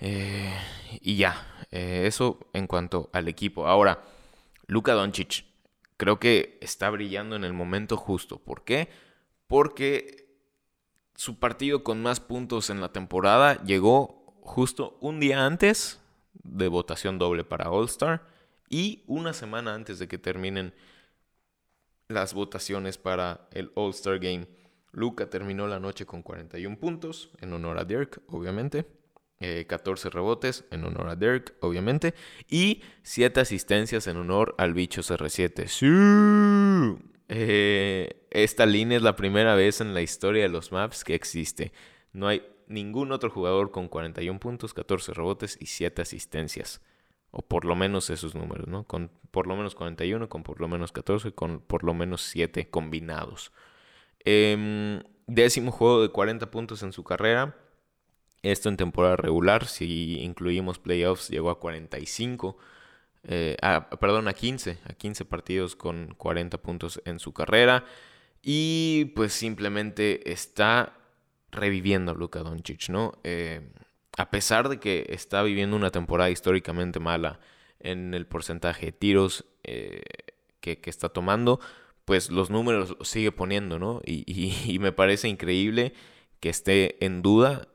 Eh, 0.00 0.52
y 1.00 1.16
ya, 1.16 1.64
eh, 1.70 2.04
eso 2.06 2.38
en 2.52 2.66
cuanto 2.66 3.10
al 3.12 3.28
equipo. 3.28 3.66
Ahora, 3.66 4.02
Luka 4.66 4.94
Doncic 4.94 5.44
creo 5.96 6.18
que 6.18 6.58
está 6.62 6.88
brillando 6.90 7.36
en 7.36 7.44
el 7.44 7.52
momento 7.52 7.96
justo. 7.96 8.38
¿Por 8.38 8.64
qué? 8.64 8.88
Porque 9.46 10.26
su 11.14 11.38
partido 11.38 11.84
con 11.84 12.02
más 12.02 12.20
puntos 12.20 12.70
en 12.70 12.80
la 12.80 12.92
temporada 12.92 13.62
llegó 13.62 14.38
justo 14.40 14.96
un 15.00 15.20
día 15.20 15.44
antes 15.44 16.00
de 16.32 16.68
votación 16.68 17.18
doble 17.18 17.44
para 17.44 17.70
All 17.70 17.84
Star 17.84 18.26
y 18.70 19.04
una 19.06 19.34
semana 19.34 19.74
antes 19.74 19.98
de 19.98 20.08
que 20.08 20.16
terminen 20.16 20.72
las 22.08 22.32
votaciones 22.32 22.96
para 22.96 23.48
el 23.52 23.70
All 23.74 23.90
Star 23.90 24.18
Game. 24.18 24.48
Luca 24.92 25.28
terminó 25.28 25.66
la 25.66 25.78
noche 25.78 26.06
con 26.06 26.22
41 26.22 26.78
puntos 26.78 27.30
en 27.40 27.52
honor 27.52 27.78
a 27.78 27.84
Dirk, 27.84 28.22
obviamente. 28.28 28.99
14 29.40 30.08
eh, 30.08 30.10
rebotes 30.10 30.64
en 30.70 30.84
honor 30.84 31.08
a 31.08 31.16
Dirk, 31.16 31.54
obviamente. 31.60 32.14
Y 32.48 32.82
7 33.02 33.40
asistencias 33.40 34.06
en 34.06 34.18
honor 34.18 34.54
al 34.58 34.74
bicho 34.74 35.00
CR7. 35.00 35.66
¡Sí! 35.66 37.04
Eh, 37.28 38.26
esta 38.30 38.66
línea 38.66 38.96
es 38.98 39.02
la 39.02 39.16
primera 39.16 39.54
vez 39.54 39.80
en 39.80 39.94
la 39.94 40.02
historia 40.02 40.42
de 40.42 40.48
los 40.48 40.72
maps 40.72 41.04
que 41.04 41.14
existe. 41.14 41.72
No 42.12 42.28
hay 42.28 42.42
ningún 42.66 43.12
otro 43.12 43.30
jugador 43.30 43.70
con 43.70 43.88
41 43.88 44.38
puntos, 44.40 44.74
14 44.74 45.14
rebotes 45.14 45.56
y 45.60 45.66
7 45.66 46.02
asistencias. 46.02 46.82
O 47.30 47.42
por 47.42 47.64
lo 47.64 47.76
menos 47.76 48.10
esos 48.10 48.34
números, 48.34 48.66
¿no? 48.66 48.84
Con 48.84 49.10
por 49.30 49.46
lo 49.46 49.56
menos 49.56 49.74
41, 49.74 50.28
con 50.28 50.42
por 50.42 50.60
lo 50.60 50.68
menos 50.68 50.92
14 50.92 51.28
y 51.28 51.32
con 51.32 51.60
por 51.60 51.84
lo 51.84 51.94
menos 51.94 52.22
7 52.22 52.68
combinados. 52.68 53.52
Em, 54.24 55.02
décimo 55.26 55.70
juego 55.70 56.02
de 56.02 56.10
40 56.10 56.50
puntos 56.50 56.82
en 56.82 56.92
su 56.92 57.04
carrera. 57.04 57.56
Esto 58.42 58.70
en 58.70 58.76
temporada 58.76 59.16
regular, 59.16 59.66
si 59.66 60.20
incluimos 60.20 60.78
playoffs, 60.78 61.28
llegó 61.28 61.50
a 61.50 61.60
45. 61.60 62.56
Eh, 63.24 63.56
perdón, 64.00 64.28
a 64.28 64.32
15, 64.32 64.78
a 64.84 64.94
15 64.94 65.24
partidos 65.26 65.76
con 65.76 66.14
40 66.16 66.58
puntos 66.58 67.02
en 67.04 67.18
su 67.18 67.32
carrera. 67.32 67.84
Y 68.42 69.12
pues 69.14 69.34
simplemente 69.34 70.32
está 70.32 70.94
reviviendo 71.50 72.14
Luka 72.14 72.40
Doncic, 72.40 72.88
¿no? 72.88 73.12
Eh, 73.24 73.60
a 74.16 74.30
pesar 74.30 74.70
de 74.70 74.80
que 74.80 75.06
está 75.10 75.42
viviendo 75.42 75.76
una 75.76 75.90
temporada 75.90 76.30
históricamente 76.30 76.98
mala 76.98 77.40
en 77.78 78.14
el 78.14 78.26
porcentaje 78.26 78.86
de 78.86 78.92
tiros 78.92 79.44
eh, 79.64 80.02
que, 80.60 80.80
está 80.84 81.10
tomando, 81.10 81.60
pues 82.06 82.30
los 82.30 82.50
números 82.50 82.96
sigue 83.02 83.32
poniendo, 83.32 83.78
¿no? 83.78 84.00
y 84.04 84.78
me 84.80 84.92
parece 84.92 85.28
increíble 85.28 85.94
que 86.40 86.48
esté 86.50 87.02
en 87.04 87.22
duda 87.22 87.68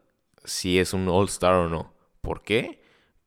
si 0.46 0.80
es 0.80 0.94
un 0.94 1.08
All-Star 1.10 1.54
o 1.54 1.70
no. 1.70 1.94
¿Por 2.22 2.42
qué? 2.42 2.86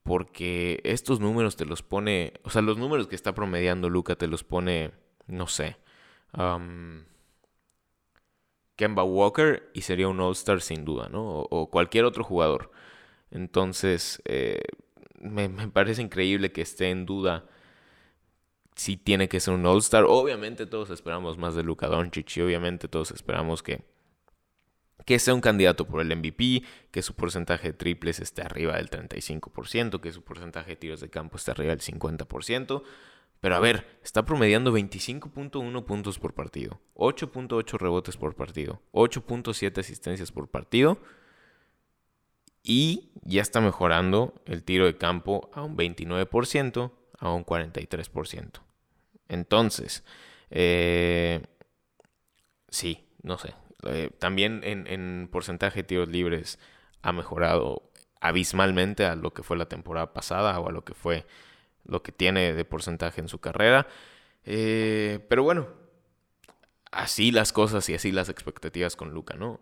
porque 0.08 0.80
estos 0.84 1.20
números 1.20 1.56
te 1.56 1.66
los 1.66 1.82
pone, 1.82 2.32
o 2.42 2.48
sea, 2.48 2.62
los 2.62 2.78
números 2.78 3.08
que 3.08 3.14
está 3.14 3.34
promediando 3.34 3.90
Luca 3.90 4.16
te 4.16 4.26
los 4.26 4.42
pone, 4.42 4.92
no 5.26 5.46
sé, 5.46 5.76
Kemba 8.74 9.04
Walker 9.04 9.70
y 9.74 9.82
sería 9.82 10.08
un 10.08 10.18
All-Star 10.18 10.62
sin 10.62 10.86
duda, 10.86 11.10
¿no? 11.10 11.40
O, 11.50 11.68
cualquier 11.68 12.06
otro 12.06 12.24
jugador. 12.24 12.70
Entonces, 13.30 14.22
eh, 14.24 14.62
me, 15.20 15.50
me, 15.50 15.68
parece 15.68 16.00
increíble 16.00 16.52
que 16.52 16.62
esté 16.62 16.88
en 16.88 17.04
duda 17.04 17.44
si 18.76 18.96
tiene 18.96 19.28
que 19.28 19.40
ser 19.40 19.52
un 19.52 19.66
All-Star. 19.66 20.04
Obviamente 20.08 20.64
todos 20.64 20.88
esperamos 20.88 21.36
más 21.36 21.54
de 21.54 21.64
Luka 21.64 21.86
Doncic 21.86 22.34
y 22.38 22.40
obviamente 22.40 22.88
todos 22.88 23.10
esperamos 23.10 23.62
que 23.62 23.84
que 25.04 25.18
sea 25.18 25.34
un 25.34 25.40
candidato 25.40 25.86
por 25.86 26.00
el 26.00 26.14
MVP, 26.14 26.62
que 26.90 27.02
su 27.02 27.14
porcentaje 27.14 27.68
de 27.68 27.72
triples 27.72 28.20
esté 28.20 28.42
arriba 28.42 28.76
del 28.76 28.90
35%, 28.90 30.00
que 30.00 30.12
su 30.12 30.22
porcentaje 30.22 30.70
de 30.70 30.76
tiros 30.76 31.00
de 31.00 31.08
campo 31.08 31.36
esté 31.36 31.52
arriba 31.52 31.70
del 31.70 31.80
50%. 31.80 32.82
Pero 33.40 33.54
a 33.54 33.60
ver, 33.60 33.86
está 34.02 34.24
promediando 34.24 34.72
25.1 34.72 35.84
puntos 35.84 36.18
por 36.18 36.34
partido, 36.34 36.80
8.8 36.94 37.78
rebotes 37.78 38.16
por 38.16 38.34
partido, 38.34 38.82
8.7 38.92 39.78
asistencias 39.78 40.32
por 40.32 40.48
partido. 40.48 40.98
Y 42.64 43.12
ya 43.22 43.40
está 43.40 43.60
mejorando 43.60 44.34
el 44.44 44.64
tiro 44.64 44.86
de 44.86 44.96
campo 44.96 45.48
a 45.54 45.62
un 45.62 45.76
29%, 45.76 46.90
a 47.18 47.32
un 47.32 47.44
43%. 47.46 48.60
Entonces, 49.28 50.04
eh, 50.50 51.40
sí, 52.68 53.06
no 53.22 53.38
sé, 53.38 53.54
eh, 53.84 54.10
también 54.18 54.60
en, 54.64 55.28
porcentaje 55.30 55.80
de 55.80 55.84
tiros 55.84 56.08
libres 56.08 56.58
ha 57.02 57.12
mejorado 57.12 57.90
abismalmente 58.20 59.04
a 59.06 59.14
lo 59.14 59.32
que 59.32 59.42
fue 59.42 59.56
la 59.56 59.68
temporada 59.68 60.12
pasada 60.12 60.58
o 60.58 60.68
a 60.68 60.72
lo 60.72 60.84
que 60.84 60.94
fue 60.94 61.26
lo 61.84 62.02
que 62.02 62.12
tiene 62.12 62.54
de 62.54 62.64
porcentaje 62.64 63.20
en 63.20 63.28
su 63.28 63.38
carrera. 63.38 63.86
Eh, 64.44 65.24
pero 65.28 65.42
bueno, 65.42 65.68
así 66.90 67.30
las 67.30 67.52
cosas 67.52 67.88
y 67.88 67.94
así 67.94 68.12
las 68.12 68.28
expectativas 68.28 68.96
con 68.96 69.12
Luca, 69.12 69.34
¿no? 69.36 69.60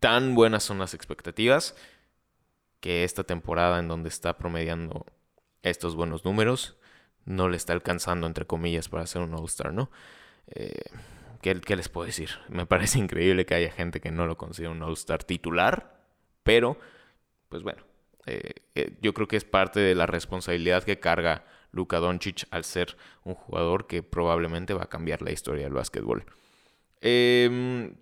Tan 0.00 0.34
buenas 0.34 0.64
son 0.64 0.78
las 0.78 0.94
expectativas 0.94 1.74
que 2.80 3.04
esta 3.04 3.24
temporada 3.24 3.78
en 3.78 3.88
donde 3.88 4.08
está 4.08 4.36
promediando 4.36 5.06
estos 5.62 5.94
buenos 5.94 6.24
números 6.24 6.76
no 7.24 7.48
le 7.48 7.56
está 7.56 7.72
alcanzando, 7.72 8.26
entre 8.26 8.46
comillas, 8.46 8.88
para 8.88 9.06
ser 9.06 9.22
un 9.22 9.34
All-Star, 9.34 9.72
¿no? 9.72 9.90
Eh, 10.48 10.82
¿qué, 11.42 11.76
les 11.76 11.88
puedo 11.88 12.06
decir? 12.06 12.30
Me 12.48 12.64
parece 12.64 12.98
increíble 13.00 13.44
que 13.44 13.54
haya 13.54 13.70
gente 13.70 14.00
que 14.00 14.10
no 14.10 14.26
lo 14.26 14.38
considera 14.38 14.72
un 14.72 14.82
All-Star 14.82 15.24
titular, 15.24 16.00
pero, 16.42 16.78
pues 17.48 17.62
bueno, 17.62 17.82
eh, 18.26 18.54
eh, 18.74 18.96
yo 19.02 19.12
creo 19.12 19.28
que 19.28 19.36
es 19.36 19.44
parte 19.44 19.80
de 19.80 19.94
la 19.94 20.06
responsabilidad 20.06 20.84
que 20.84 21.00
carga 21.00 21.44
Luka 21.72 21.98
Doncic 21.98 22.46
al 22.50 22.64
ser 22.64 22.96
un 23.24 23.34
jugador 23.34 23.86
que 23.86 24.02
probablemente 24.02 24.74
va 24.74 24.84
a 24.84 24.88
cambiar 24.88 25.22
la 25.22 25.32
historia 25.32 25.64
del 25.64 25.72
básquetbol. 25.72 26.24
Em, 27.00 27.94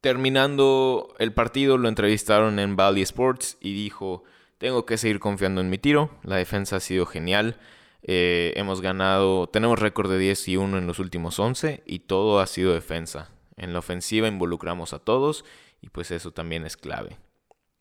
terminando 0.00 1.14
el 1.18 1.32
partido, 1.32 1.76
lo 1.76 1.88
entrevistaron 1.88 2.58
en 2.58 2.76
Valley 2.76 3.02
Sports 3.02 3.58
y 3.60 3.74
dijo, 3.74 4.24
tengo 4.58 4.86
que 4.86 4.96
seguir 4.96 5.20
confiando 5.20 5.60
en 5.60 5.68
mi 5.68 5.78
tiro, 5.78 6.10
la 6.22 6.36
defensa 6.36 6.76
ha 6.76 6.80
sido 6.80 7.04
genial. 7.04 7.58
Eh, 8.02 8.52
hemos 8.56 8.80
ganado, 8.80 9.48
tenemos 9.48 9.78
récord 9.78 10.10
de 10.10 10.18
10 10.18 10.48
y 10.48 10.56
1 10.56 10.78
en 10.78 10.86
los 10.86 10.98
últimos 10.98 11.38
11 11.38 11.82
y 11.86 12.00
todo 12.00 12.40
ha 12.40 12.46
sido 12.46 12.72
defensa. 12.72 13.30
En 13.56 13.72
la 13.72 13.80
ofensiva 13.80 14.28
involucramos 14.28 14.92
a 14.92 14.98
todos 14.98 15.44
y 15.80 15.88
pues 15.90 16.10
eso 16.10 16.32
también 16.32 16.64
es 16.64 16.76
clave. 16.76 17.18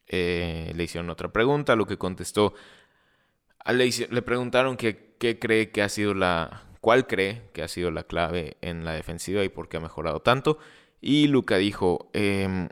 Eh, 0.08 0.74
le 0.76 0.84
hicieron 0.84 1.10
otra 1.10 1.32
pregunta, 1.32 1.76
lo 1.76 1.86
que 1.86 1.98
contestó 1.98 2.54
le 3.68 4.22
preguntaron 4.22 4.78
qué 4.78 5.38
cree 5.40 5.70
que 5.72 5.82
ha 5.82 5.90
sido 5.90 6.14
la, 6.14 6.64
cuál 6.82 7.08
cree 7.08 7.44
que 7.54 7.62
ha 7.62 7.68
sido 7.68 7.92
la 7.92 8.04
clave 8.04 8.58
en 8.62 8.86
la 8.86 8.94
defensiva 8.94 9.44
y 9.44 9.50
por 9.50 9.70
qué 9.70 9.78
ha 9.78 9.82
mejorado 9.82 10.22
tanto. 10.22 10.58
Y 11.02 11.28
Luca 11.28 11.58
dijo, 11.58 12.10
em, 12.14 12.70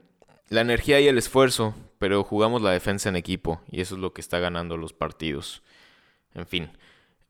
la 0.50 0.62
energía 0.62 1.00
y 1.00 1.08
el 1.08 1.18
esfuerzo, 1.18 1.76
pero 2.00 2.24
jugamos 2.24 2.62
la 2.62 2.72
defensa 2.72 3.10
en 3.10 3.16
equipo 3.16 3.62
y 3.72 3.82
eso 3.82 3.96
es 3.96 4.02
lo 4.02 4.14
que 4.14 4.22
está 4.22 4.40
ganando 4.40 4.78
los 4.78 4.94
partidos. 4.94 5.64
En 6.34 6.48
fin, 6.48 6.72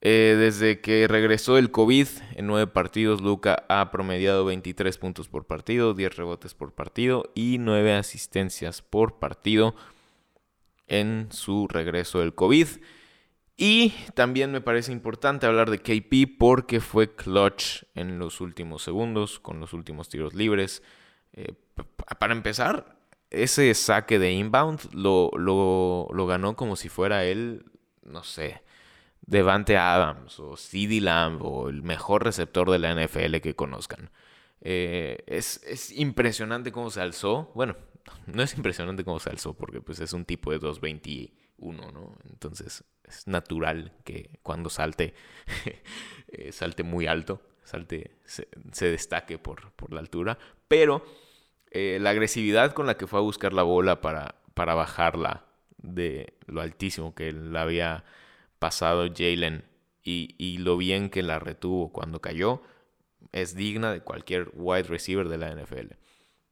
eh, 0.10 0.38
desde 0.38 0.80
que 0.80 1.06
regresó 1.06 1.58
el 1.58 1.70
COVID, 1.70 2.08
en 2.36 2.48
nueve 2.48 2.72
partidos 2.72 3.20
Luca 3.20 3.66
ha 3.68 3.92
promediado 3.92 4.46
23 4.46 4.98
puntos 4.98 5.28
por 5.28 5.48
partido, 5.48 5.94
10 5.94 6.16
rebotes 6.16 6.54
por 6.54 6.74
partido 6.74 7.30
y 7.36 7.58
9 7.58 7.94
asistencias 7.94 8.82
por 8.82 9.20
partido 9.20 9.76
en 10.88 11.28
su 11.32 11.68
regreso 11.68 12.20
del 12.20 12.34
COVID. 12.34 12.68
Y 13.58 13.90
también 14.14 14.54
me 14.54 14.62
parece 14.62 14.94
importante 14.94 15.46
hablar 15.46 15.70
de 15.70 15.80
KP 15.80 16.38
porque 16.40 16.80
fue 16.80 17.14
clutch 17.14 17.84
en 17.94 18.18
los 18.18 18.40
últimos 18.40 18.84
segundos, 18.84 19.42
con 19.42 19.60
los 19.60 19.74
últimos 19.74 20.08
tiros 20.08 20.34
libres. 20.34 20.84
Eh, 21.34 21.52
para 22.18 22.32
empezar, 22.32 22.98
ese 23.30 23.74
saque 23.74 24.20
de 24.20 24.32
inbound 24.32 24.94
lo, 24.94 25.32
lo, 25.36 26.28
ganó 26.28 26.56
como 26.56 26.78
si 26.78 26.88
fuera 26.88 27.26
él, 27.26 27.66
no 28.04 28.24
sé, 28.24 28.62
Devante 29.28 29.76
Adams 29.76 30.40
o 30.40 30.56
CeeDee 30.56 31.02
Lamb 31.02 31.44
o 31.44 31.68
el 31.68 31.84
mejor 31.84 32.24
receptor 32.24 32.72
de 32.72 32.80
la 32.80 32.96
NFL 32.96 33.36
que 33.44 33.56
conozcan. 33.56 34.10
Eh, 34.62 35.24
es, 35.28 35.62
es, 35.68 35.92
impresionante 35.92 36.72
cómo 36.72 36.90
se 36.90 37.02
alzó. 37.02 37.52
Bueno, 37.54 37.76
no 38.26 38.42
es 38.42 38.56
impresionante 38.56 39.04
cómo 39.04 39.20
se 39.20 39.30
alzó 39.30 39.54
porque 39.54 39.82
pues 39.82 40.00
es 40.00 40.14
un 40.14 40.24
tipo 40.24 40.52
de 40.52 40.60
221, 40.60 41.92
¿no? 41.92 42.18
Entonces 42.30 42.86
es 43.04 43.28
natural 43.28 43.92
que 44.06 44.40
cuando 44.44 44.70
salte, 44.70 45.14
eh, 46.30 46.52
salte 46.54 46.84
muy 46.84 47.06
alto, 47.06 47.42
salte, 47.66 48.18
se, 48.24 48.48
destaque 48.90 49.38
por, 49.38 49.72
por, 49.74 49.92
la 49.92 50.00
altura, 50.00 50.38
pero 50.70 51.06
eh, 51.72 51.98
la 52.00 52.12
agresividad 52.12 52.72
con 52.72 52.88
la 52.88 52.96
que 52.96 53.08
fue 53.08 53.20
a 53.20 53.24
buscar 53.24 53.52
la 53.52 53.64
bola 53.64 54.00
para, 54.00 54.36
para 54.54 54.74
bajarla 54.74 55.46
de 55.78 56.34
lo 56.46 56.62
altísimo 56.62 57.14
que 57.14 57.34
la 57.34 57.64
había 57.64 58.06
pasado 58.60 59.08
Jalen 59.16 59.66
y, 60.04 60.36
y 60.38 60.58
lo 60.60 60.78
bien 60.78 61.10
que 61.10 61.24
la 61.24 61.40
retuvo 61.40 61.92
cuando 61.92 62.22
cayó, 62.22 62.62
es 63.32 63.56
digna 63.56 63.92
de 63.92 64.02
cualquier 64.02 64.50
wide 64.54 64.84
receiver 64.84 65.28
de 65.30 65.38
la 65.38 65.54
NFL. 65.54 65.94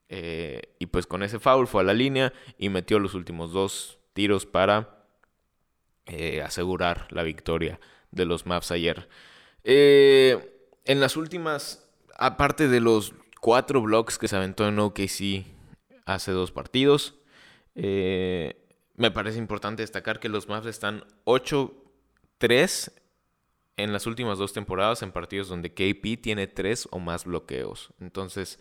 Eh, 0.09 0.75
y 0.79 0.85
pues 0.88 1.07
con 1.07 1.24
ese 1.24 1.39
foul 1.39 1.67
fue 1.67 1.81
a 1.81 1.85
la 1.85 1.93
línea 1.93 2.31
y 2.57 2.69
metió 2.69 3.00
los 3.00 3.15
últimos 3.15 3.51
dos 3.51 4.00
tiros 4.13 4.45
para 4.45 5.07
eh, 6.05 6.41
asegurar 6.41 7.07
la 7.09 7.24
victoria 7.24 7.79
de 8.12 8.25
los 8.25 8.45
Maps 8.45 8.71
ayer. 8.71 9.09
Eh, 9.63 10.69
en 10.85 11.00
las 11.00 11.17
últimas, 11.17 11.89
aparte 12.17 12.67
de 12.67 12.79
los 12.79 13.13
cuatro 13.41 13.81
blocks 13.81 14.17
que 14.17 14.27
se 14.27 14.35
aventó 14.35 14.67
en 14.67 14.79
OKC 14.79 15.45
hace 16.05 16.31
dos 16.31 16.51
partidos, 16.51 17.15
me 17.74 19.12
parece 19.12 19.39
importante 19.39 19.83
destacar 19.83 20.19
que 20.19 20.29
los 20.29 20.47
Maps 20.47 20.67
están 20.67 21.03
8-3 22.39 22.91
en 23.77 23.93
las 23.93 24.07
últimas 24.07 24.37
dos 24.37 24.53
temporadas 24.53 25.01
en 25.01 25.11
partidos 25.11 25.49
donde 25.49 25.73
KP 25.73 26.21
tiene 26.21 26.47
tres 26.47 26.87
o 26.91 26.99
más 26.99 27.25
bloqueos. 27.25 27.93
Entonces, 27.99 28.59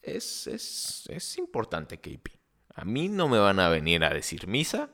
es, 0.00 0.46
es, 0.46 1.04
es 1.08 1.38
importante 1.38 1.98
KP. 1.98 2.38
A 2.74 2.84
mí 2.84 3.08
no 3.08 3.28
me 3.28 3.38
van 3.38 3.58
a 3.58 3.68
venir 3.68 4.04
a 4.04 4.10
decir 4.10 4.46
misa 4.46 4.90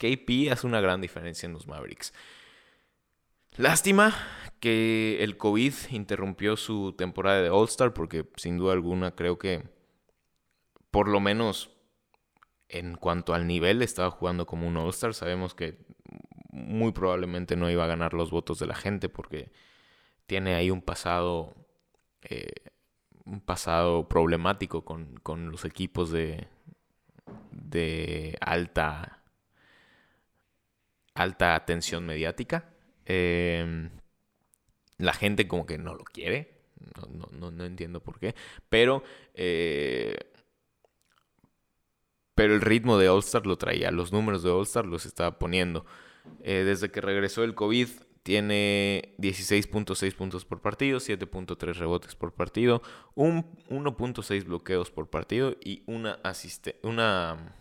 KP 0.00 0.50
hace 0.50 0.66
una 0.66 0.80
gran 0.80 1.00
diferencia 1.00 1.46
en 1.46 1.52
los 1.52 1.66
Mavericks. 1.66 2.14
Lástima 3.56 4.14
que 4.58 5.22
el 5.22 5.36
COVID 5.36 5.74
interrumpió 5.90 6.56
su 6.56 6.94
temporada 6.96 7.42
de 7.42 7.50
All-Star 7.50 7.92
porque 7.92 8.26
sin 8.36 8.56
duda 8.56 8.72
alguna 8.72 9.14
creo 9.14 9.38
que 9.38 9.68
por 10.90 11.08
lo 11.08 11.20
menos 11.20 11.70
en 12.68 12.96
cuanto 12.96 13.34
al 13.34 13.46
nivel 13.46 13.82
estaba 13.82 14.10
jugando 14.10 14.46
como 14.46 14.66
un 14.66 14.76
All-Star. 14.78 15.12
Sabemos 15.12 15.54
que 15.54 15.78
muy 16.52 16.92
probablemente 16.92 17.56
no 17.56 17.70
iba 17.70 17.84
a 17.84 17.88
ganar 17.88 18.14
los 18.14 18.30
votos 18.30 18.58
de 18.58 18.66
la 18.66 18.74
gente 18.74 19.08
porque 19.08 19.50
tiene 20.26 20.54
ahí 20.54 20.70
un 20.70 20.82
pasado 20.82 21.54
eh, 22.22 22.52
un 23.24 23.40
pasado 23.40 24.08
problemático 24.08 24.84
con, 24.84 25.16
con 25.22 25.50
los 25.50 25.64
equipos 25.64 26.10
de, 26.10 26.48
de 27.52 28.36
alta 28.40 29.20
alta 31.14 31.54
atención 31.54 32.06
mediática. 32.06 32.70
Em, 33.04 33.90
la 34.98 35.12
gente 35.12 35.48
como 35.48 35.66
que 35.66 35.78
no 35.78 35.94
lo 35.94 36.04
quiere. 36.04 36.60
No, 37.32 37.64
entiendo 37.64 38.02
por 38.02 38.18
qué. 38.18 38.34
Pero. 38.68 39.02
Eh, 39.34 40.16
pero 42.34 42.54
el 42.54 42.62
ritmo 42.62 42.96
de 42.96 43.08
All 43.10 43.18
Star 43.18 43.46
lo 43.46 43.58
traía. 43.58 43.90
Los 43.90 44.12
números 44.12 44.42
de 44.42 44.50
All 44.50 44.62
Star 44.62 44.86
los 44.86 45.04
estaba 45.04 45.38
poniendo. 45.38 45.84
Eh, 46.42 46.62
desde 46.64 46.90
que 46.90 47.00
regresó 47.00 47.44
el 47.44 47.54
COVID. 47.54 47.88
Tiene 48.22 49.14
16.6 49.18 50.14
puntos 50.14 50.44
por 50.44 50.60
partido, 50.60 50.98
7.3 50.98 51.74
rebotes 51.74 52.14
por 52.14 52.34
partido, 52.34 52.82
1.6 53.16 54.44
bloqueos 54.44 54.90
por 54.90 55.08
partido 55.08 55.56
y 55.64 55.82
una 55.86 56.18
asiste 56.22 56.78
una, 56.82 57.54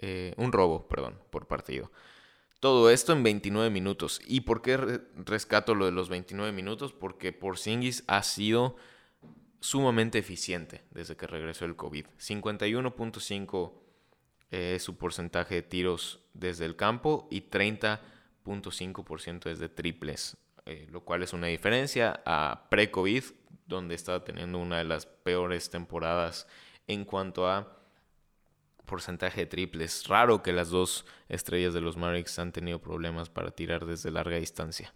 eh, 0.00 0.34
un 0.36 0.50
robo 0.50 0.88
perdón, 0.88 1.20
por 1.30 1.46
partido. 1.46 1.92
Todo 2.58 2.90
esto 2.90 3.12
en 3.12 3.22
29 3.22 3.70
minutos. 3.70 4.20
¿Y 4.26 4.42
por 4.42 4.60
qué 4.60 4.76
rescato 4.76 5.74
lo 5.74 5.86
de 5.86 5.92
los 5.92 6.08
29 6.08 6.52
minutos? 6.52 6.92
Porque 6.92 7.32
Porzingis 7.32 8.02
ha 8.08 8.22
sido 8.24 8.76
sumamente 9.60 10.18
eficiente 10.18 10.82
desde 10.90 11.16
que 11.16 11.26
regresó 11.26 11.64
el 11.64 11.76
COVID. 11.76 12.06
51.5 12.18 13.81
es 14.52 14.82
su 14.82 14.96
porcentaje 14.96 15.56
de 15.56 15.62
tiros 15.62 16.20
desde 16.34 16.66
el 16.66 16.76
campo 16.76 17.26
y 17.30 17.48
30.5% 17.50 19.44
desde 19.44 19.68
triples, 19.68 20.36
eh, 20.66 20.86
lo 20.92 21.00
cual 21.00 21.22
es 21.22 21.32
una 21.32 21.46
diferencia 21.48 22.22
a 22.26 22.68
pre-COVID, 22.70 23.24
donde 23.66 23.94
estaba 23.94 24.22
teniendo 24.22 24.58
una 24.58 24.78
de 24.78 24.84
las 24.84 25.06
peores 25.06 25.70
temporadas 25.70 26.46
en 26.86 27.04
cuanto 27.06 27.48
a 27.48 27.78
porcentaje 28.84 29.40
de 29.40 29.46
triples. 29.46 30.06
Raro 30.06 30.42
que 30.42 30.52
las 30.52 30.68
dos 30.68 31.06
estrellas 31.30 31.72
de 31.72 31.80
los 31.80 31.96
Mavericks 31.96 32.38
han 32.38 32.52
tenido 32.52 32.78
problemas 32.78 33.30
para 33.30 33.50
tirar 33.50 33.86
desde 33.86 34.10
larga 34.10 34.36
distancia. 34.36 34.92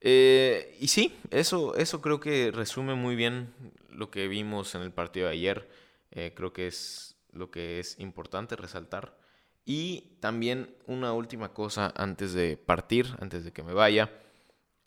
Eh, 0.00 0.76
y 0.80 0.88
sí, 0.88 1.16
eso, 1.30 1.76
eso 1.76 2.00
creo 2.00 2.18
que 2.18 2.50
resume 2.50 2.94
muy 2.94 3.14
bien 3.14 3.54
lo 3.90 4.10
que 4.10 4.26
vimos 4.26 4.74
en 4.74 4.82
el 4.82 4.90
partido 4.90 5.26
de 5.26 5.34
ayer. 5.34 5.68
Eh, 6.10 6.32
creo 6.34 6.52
que 6.52 6.66
es 6.66 7.14
lo 7.32 7.50
que 7.50 7.80
es 7.80 7.98
importante 7.98 8.56
resaltar. 8.56 9.16
Y 9.64 10.16
también 10.20 10.74
una 10.86 11.12
última 11.12 11.52
cosa 11.52 11.92
antes 11.96 12.32
de 12.32 12.56
partir, 12.56 13.06
antes 13.20 13.44
de 13.44 13.52
que 13.52 13.62
me 13.62 13.72
vaya. 13.72 14.10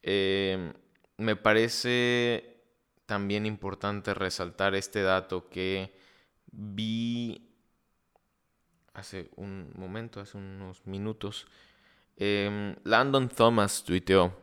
Eh, 0.02 0.74
me 1.18 1.36
parece 1.36 2.58
también 3.06 3.46
importante 3.46 4.14
resaltar 4.14 4.76
este 4.76 5.02
dato 5.02 5.50
que 5.50 5.94
vi 6.52 7.50
hace 8.94 9.30
un 9.36 9.72
momento, 9.76 10.20
hace 10.20 10.38
unos 10.38 10.86
minutos, 10.86 11.48
em, 12.18 12.76
Landon 12.84 13.30
Thomas 13.30 13.84
tuiteó, 13.84 14.34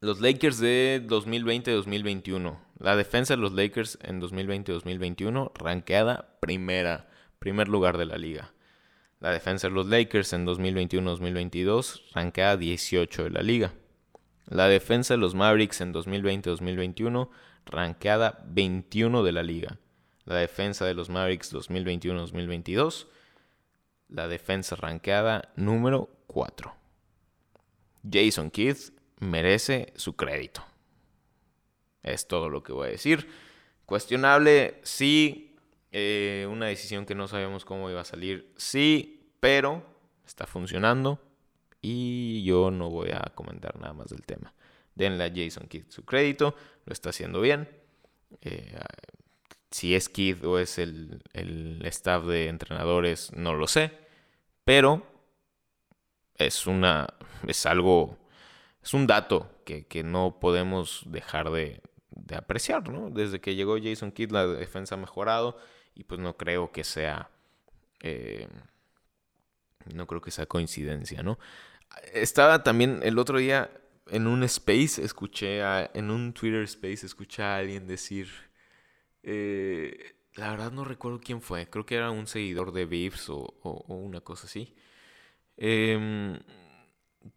los 0.00 0.20
Lakers 0.20 0.58
de 0.58 1.02
2020-2021, 1.06 2.58
la 2.78 2.96
defensa 2.96 3.34
de 3.34 3.40
los 3.40 3.52
Lakers 3.52 3.98
en 4.02 4.20
2020-2021, 4.20 5.52
ranqueada 5.54 6.36
primera, 6.40 7.08
primer 7.38 7.68
lugar 7.68 7.98
de 7.98 8.06
la 8.06 8.16
liga. 8.16 8.52
La 9.20 9.30
defensa 9.30 9.68
de 9.68 9.74
los 9.74 9.86
Lakers 9.86 10.32
en 10.32 10.46
2021-2022, 10.46 12.02
ranqueada 12.12 12.56
18 12.56 13.24
de 13.24 13.30
la 13.30 13.42
liga. 13.42 13.72
La 14.46 14.68
defensa 14.68 15.14
de 15.14 15.18
los 15.18 15.34
Mavericks 15.34 15.80
en 15.80 15.92
2020-2021, 15.94 17.30
ranqueada 17.64 18.44
21 18.46 19.22
de 19.22 19.32
la 19.32 19.42
liga 19.42 19.78
la 20.26 20.36
defensa 20.36 20.84
de 20.84 20.94
los 20.94 21.08
Mavericks 21.08 21.54
2021-2022, 21.54 23.06
la 24.08 24.28
defensa 24.28 24.76
rankeada 24.76 25.52
número 25.54 26.10
4. 26.26 26.74
Jason 28.10 28.50
Kidd 28.50 28.76
merece 29.20 29.92
su 29.96 30.14
crédito. 30.16 30.64
Es 32.06 32.28
todo 32.28 32.48
lo 32.48 32.62
que 32.62 32.72
voy 32.72 32.88
a 32.88 32.90
decir. 32.92 33.28
Cuestionable, 33.84 34.80
sí. 34.82 35.56
Eh, 35.92 36.46
una 36.50 36.66
decisión 36.66 37.06
que 37.06 37.14
no 37.14 37.28
sabemos 37.28 37.64
cómo 37.64 37.88
iba 37.90 38.00
a 38.00 38.04
salir, 38.04 38.52
sí, 38.56 39.30
pero 39.40 39.82
está 40.26 40.46
funcionando 40.46 41.20
y 41.80 42.42
yo 42.42 42.70
no 42.70 42.90
voy 42.90 43.10
a 43.10 43.32
comentar 43.34 43.78
nada 43.78 43.94
más 43.94 44.08
del 44.08 44.22
tema. 44.22 44.52
Denle 44.94 45.24
a 45.24 45.32
Jason 45.34 45.68
Kidd 45.68 45.84
su 45.88 46.04
crédito, 46.04 46.54
lo 46.84 46.92
está 46.92 47.10
haciendo 47.10 47.40
bien. 47.40 47.68
Eh, 48.40 48.78
si 49.70 49.94
es 49.94 50.08
Kid 50.08 50.44
o 50.46 50.58
es 50.58 50.78
el, 50.78 51.22
staff 51.84 52.24
de 52.24 52.48
entrenadores, 52.48 53.32
no 53.32 53.54
lo 53.54 53.66
sé. 53.66 53.92
Pero 54.64 55.06
es 56.36 56.66
una, 56.66 57.06
es 57.46 57.66
algo, 57.66 58.18
es 58.82 58.94
un 58.94 59.06
dato 59.06 59.50
que, 59.64 60.02
no 60.04 60.38
podemos 60.40 61.02
dejar 61.06 61.50
de, 61.50 61.80
apreciar, 62.34 62.88
¿no? 62.88 63.10
Desde 63.10 63.40
que 63.40 63.54
llegó 63.54 63.76
Jason 63.80 64.10
Kidd 64.12 64.32
la 64.32 64.46
defensa 64.46 64.96
ha 64.96 64.98
mejorado 64.98 65.58
y 65.94 66.04
pues 66.04 66.20
no 66.20 66.36
creo 66.36 66.72
que 66.72 66.84
sea, 66.84 67.30
eh, 68.02 68.48
no 69.94 70.06
creo 70.06 70.20
que 70.20 70.30
sea 70.30 70.46
coincidencia, 70.46 71.22
¿no? 71.22 71.38
Estaba 72.12 72.62
también 72.62 73.00
el 73.02 73.18
otro 73.18 73.38
día 73.38 73.70
en 74.08 74.26
un 74.26 74.42
space, 74.44 75.02
escuché, 75.02 75.60
en 75.94 76.10
un 76.10 76.32
Twitter 76.32 76.62
space, 76.62 77.06
escuché 77.06 77.42
a 77.42 77.56
alguien 77.56 77.86
decir, 77.86 78.28
eh, 79.22 80.16
la 80.34 80.50
verdad 80.50 80.72
no 80.72 80.84
recuerdo 80.84 81.20
quién 81.20 81.40
fue, 81.40 81.68
creo 81.68 81.86
que 81.86 81.96
era 81.96 82.10
un 82.10 82.26
seguidor 82.26 82.72
de 82.72 82.86
Beefs 82.86 83.28
o, 83.30 83.54
una 83.88 84.20
cosa 84.20 84.46
así, 84.46 84.74
em, 85.56 86.38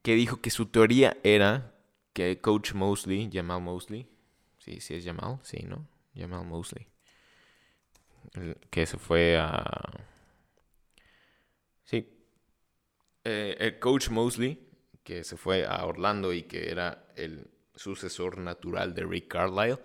que 0.02 0.16
dijo 0.16 0.42
que 0.42 0.50
su 0.52 0.68
teoría 0.68 1.18
era 1.24 1.74
que 2.14 2.40
Coach 2.42 2.74
Mosley, 2.74 3.30
Jamal 3.32 3.62
Mosley, 3.62 4.08
sí, 4.70 4.82
sí 4.82 4.96
es 4.96 5.06
Jamal, 5.06 5.40
sí, 5.44 5.66
¿no? 5.68 5.88
Jamal 6.16 6.46
Mosley, 6.46 6.88
que 8.70 8.86
se 8.86 8.98
fue 8.98 9.38
a... 9.38 10.06
Sí, 11.86 12.08
eh, 13.24 13.56
el 13.60 13.80
Coach 13.80 14.10
Mosley, 14.10 14.68
que 15.04 15.24
se 15.24 15.38
fue 15.38 15.66
a 15.66 15.86
Orlando 15.86 16.34
y 16.34 16.44
que 16.44 16.70
era 16.70 17.08
el 17.16 17.50
sucesor 17.76 18.38
natural 18.38 18.94
de 18.94 19.06
Rick 19.06 19.28
Carlisle, 19.30 19.80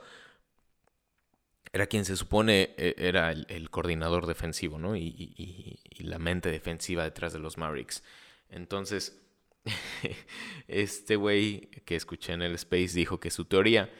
era 1.73 1.87
quien 1.87 2.05
se 2.05 2.17
supone 2.17 2.75
eh, 2.77 2.95
era 2.99 3.33
el, 3.33 3.71
coordinador 3.71 4.27
defensivo, 4.27 4.79
¿no? 4.79 4.97
Y, 4.97 5.81
la 5.99 6.19
mente 6.19 6.51
defensiva 6.51 7.05
detrás 7.05 7.33
de 7.33 7.39
los 7.39 7.57
Mavericks. 7.57 8.03
Entonces, 8.51 9.19
este 10.69 11.17
güey 11.17 11.71
que 11.87 11.97
escuché 11.97 12.35
en 12.35 12.43
el 12.43 12.55
Space 12.57 12.95
dijo 12.95 13.19
que 13.19 13.31
su 13.31 13.47
teoría 13.47 13.91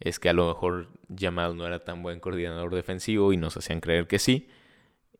es 0.00 0.18
que 0.18 0.28
a 0.28 0.32
lo 0.32 0.48
mejor 0.48 0.88
Jamal 1.14 1.56
no 1.56 1.66
era 1.66 1.84
tan 1.84 2.02
buen 2.02 2.20
coordinador 2.20 2.74
defensivo 2.74 3.32
y 3.32 3.36
nos 3.36 3.56
hacían 3.56 3.80
creer 3.80 4.06
que 4.06 4.18
sí. 4.18 4.48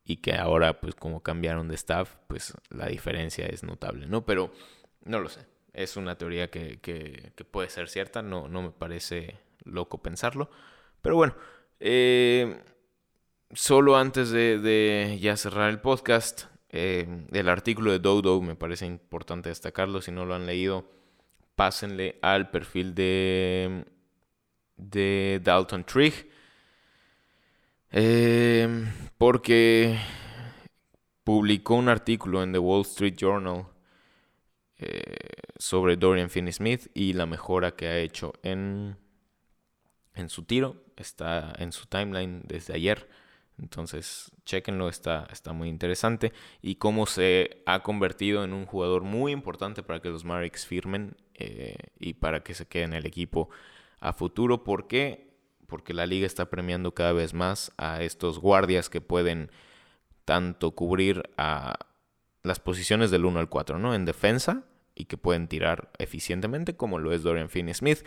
Y 0.04 0.18
que 0.18 0.34
ahora, 0.34 0.80
pues 0.80 0.94
como 0.94 1.22
cambiaron 1.22 1.68
de 1.68 1.74
staff, 1.74 2.14
pues 2.28 2.54
la 2.70 2.86
diferencia 2.86 3.46
es 3.46 3.64
notable, 3.64 4.06
¿no? 4.06 4.24
Pero 4.24 4.52
no 5.04 5.20
lo 5.20 5.28
sé. 5.28 5.46
Es 5.72 5.96
una 5.96 6.16
teoría 6.16 6.48
que, 6.50 7.32
puede 7.50 7.68
ser 7.70 7.88
cierta, 7.88 8.22
no, 8.22 8.48
no 8.48 8.62
me 8.62 8.70
parece 8.70 9.38
loco 9.64 9.98
pensarlo. 9.98 10.48
Pero 11.02 11.16
bueno, 11.16 11.34
eh, 11.80 12.62
solo 13.52 13.96
antes 13.96 14.30
de, 14.30 15.18
ya 15.20 15.36
cerrar 15.36 15.70
el 15.70 15.80
podcast, 15.80 16.44
eh, 16.70 17.26
el 17.32 17.48
artículo 17.48 17.90
de 17.90 17.98
Dodo 17.98 18.40
me 18.40 18.54
parece 18.54 18.86
importante 18.86 19.48
destacarlo. 19.48 20.00
Si 20.02 20.12
no 20.12 20.24
lo 20.24 20.34
han 20.34 20.46
leído, 20.46 20.88
pásenle 21.56 22.18
al 22.22 22.50
perfil 22.50 22.94
de, 22.94 23.86
de 24.76 25.40
Dalton 25.42 25.84
Trigg. 25.84 26.28
Eh, 27.90 28.68
porque 29.16 29.98
publicó 31.24 31.74
un 31.74 31.88
artículo 31.88 32.42
en 32.42 32.52
The 32.52 32.58
Wall 32.58 32.82
Street 32.82 33.14
Journal 33.16 33.66
sobre 35.58 35.96
Dorian 35.96 36.28
Finney-Smith 36.28 36.90
y 36.92 37.14
la 37.14 37.24
mejora 37.24 37.74
que 37.74 37.86
ha 37.86 37.98
hecho 37.98 38.34
en, 38.42 38.98
en 40.14 40.28
su 40.28 40.44
tiro 40.44 40.84
está 40.96 41.54
en 41.58 41.72
su 41.72 41.86
timeline 41.86 42.42
desde 42.46 42.74
ayer. 42.74 43.08
Entonces, 43.58 44.30
chequenlo, 44.44 44.88
está, 44.88 45.26
está 45.32 45.52
muy 45.52 45.68
interesante. 45.68 46.32
Y 46.60 46.76
cómo 46.76 47.06
se 47.06 47.62
ha 47.66 47.82
convertido 47.82 48.44
en 48.44 48.52
un 48.52 48.66
jugador 48.66 49.02
muy 49.02 49.32
importante 49.32 49.82
para 49.82 50.00
que 50.00 50.10
los 50.10 50.24
Mavericks 50.24 50.66
firmen 50.66 51.16
eh, 51.34 51.76
y 51.98 52.14
para 52.14 52.42
que 52.42 52.54
se 52.54 52.66
quede 52.66 52.84
en 52.84 52.92
el 52.92 53.06
equipo 53.06 53.48
a 54.00 54.12
futuro. 54.12 54.64
¿Por 54.64 54.86
qué? 54.88 55.34
Porque 55.66 55.94
la 55.94 56.06
liga 56.06 56.26
está 56.26 56.50
premiando 56.50 56.94
cada 56.94 57.12
vez 57.12 57.34
más 57.34 57.72
a 57.76 58.02
estos 58.02 58.38
guardias 58.38 58.88
que 58.88 59.00
pueden 59.00 59.50
tanto 60.24 60.72
cubrir 60.72 61.30
a 61.36 61.78
las 62.42 62.60
posiciones 62.60 63.10
del 63.10 63.24
1 63.24 63.40
al 63.40 63.48
4, 63.48 63.78
¿no? 63.78 63.94
En 63.94 64.04
defensa 64.04 64.64
y 64.94 65.06
que 65.06 65.16
pueden 65.16 65.48
tirar 65.48 65.90
eficientemente, 65.98 66.76
como 66.76 66.98
lo 66.98 67.12
es 67.12 67.22
Dorian 67.22 67.48
Finney-Smith. 67.48 68.04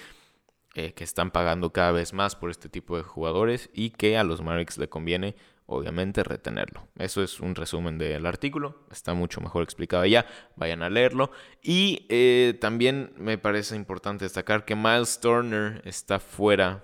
Eh, 0.75 0.93
que 0.93 1.03
están 1.03 1.31
pagando 1.31 1.73
cada 1.73 1.91
vez 1.91 2.13
más 2.13 2.35
por 2.35 2.51
este 2.51 2.69
tipo 2.69 2.95
de 2.95 3.01
jugadores 3.01 3.71
y 3.73 3.89
que 3.89 4.19
a 4.19 4.23
los 4.23 4.43
Mavericks 4.43 4.77
le 4.77 4.87
conviene 4.87 5.35
obviamente 5.69 6.23
retenerlo. 6.23 6.87
Eso 6.97 7.23
es 7.23 7.39
un 7.39 7.53
resumen 7.53 7.99
del 7.99 8.25
artículo, 8.25 8.87
está 8.91 9.13
mucho 9.13 9.39
mejor 9.39 9.61
explicado 9.63 10.03
ya, 10.05 10.25
vayan 10.55 10.81
a 10.81 10.89
leerlo. 10.89 11.31
Y 11.61 12.07
eh, 12.09 12.57
también 12.59 13.13
me 13.17 13.37
parece 13.37 13.75
importante 13.75 14.25
destacar 14.25 14.65
que 14.65 14.75
Miles 14.75 15.19
Turner 15.19 15.81
está 15.85 16.19
fuera 16.19 16.83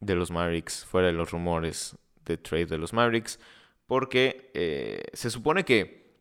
de 0.00 0.14
los 0.14 0.30
Mavericks, 0.30 0.84
fuera 0.84 1.06
de 1.06 1.14
los 1.14 1.30
rumores 1.30 1.96
de 2.26 2.36
trade 2.36 2.66
de 2.66 2.76
los 2.76 2.92
Mavericks, 2.92 3.40
porque 3.86 4.50
eh, 4.52 5.04
se 5.14 5.30
supone 5.30 5.64
que 5.64 6.18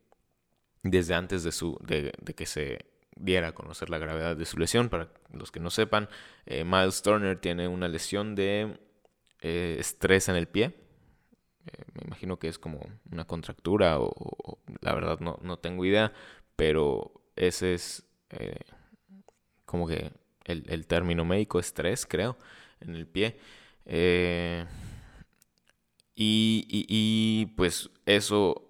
desde 0.84 1.14
antes 1.14 1.44
de, 1.44 1.52
su, 1.52 1.78
de 1.82 2.14
que 2.34 2.46
se 2.46 2.86
diera 3.18 3.50
a 3.50 3.52
conocer 3.52 3.90
la 3.90 3.98
gravedad 3.98 4.38
de 4.38 4.46
su 4.46 4.58
lesión. 4.58 4.88
Para 4.88 5.10
los 5.34 5.52
que 5.52 5.60
no 5.60 5.70
sepan, 5.70 6.08
eh, 6.46 6.64
Miles 6.64 7.02
Turner 7.02 7.38
tiene 7.38 7.68
una 7.68 7.90
lesión 7.90 8.34
de 8.34 8.80
estrés 9.42 10.30
en 10.30 10.38
el 10.38 10.48
pie. 10.48 10.87
Eh, 11.68 11.84
me 11.94 12.04
imagino 12.06 12.40
que 12.40 12.48
es 12.48 12.60
como 12.60 12.80
una 13.12 13.26
contractura 13.26 14.00
o, 14.00 14.60
la 14.82 14.94
verdad 14.94 15.20
no, 15.20 15.40
no, 15.42 15.58
tengo 15.60 15.86
idea, 15.86 16.14
pero 16.56 17.12
ese 17.36 17.74
es 17.74 18.06
como 19.66 19.88
que 19.88 20.12
el, 20.46 20.88
término 20.88 21.26
médico, 21.26 21.60
estrés, 21.60 22.06
creo, 22.06 22.38
en 22.80 22.96
el 22.96 23.08
pie. 23.08 23.38
Y, 26.20 27.46
pues 27.56 27.92
eso 28.08 28.64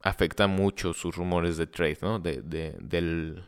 afecta 0.00 0.46
mucho 0.46 0.92
sus 0.92 1.16
rumores 1.16 1.56
de 1.56 1.66
trade, 1.66 1.98
¿no? 2.00 2.20
De, 2.20 2.42
del, 2.42 3.44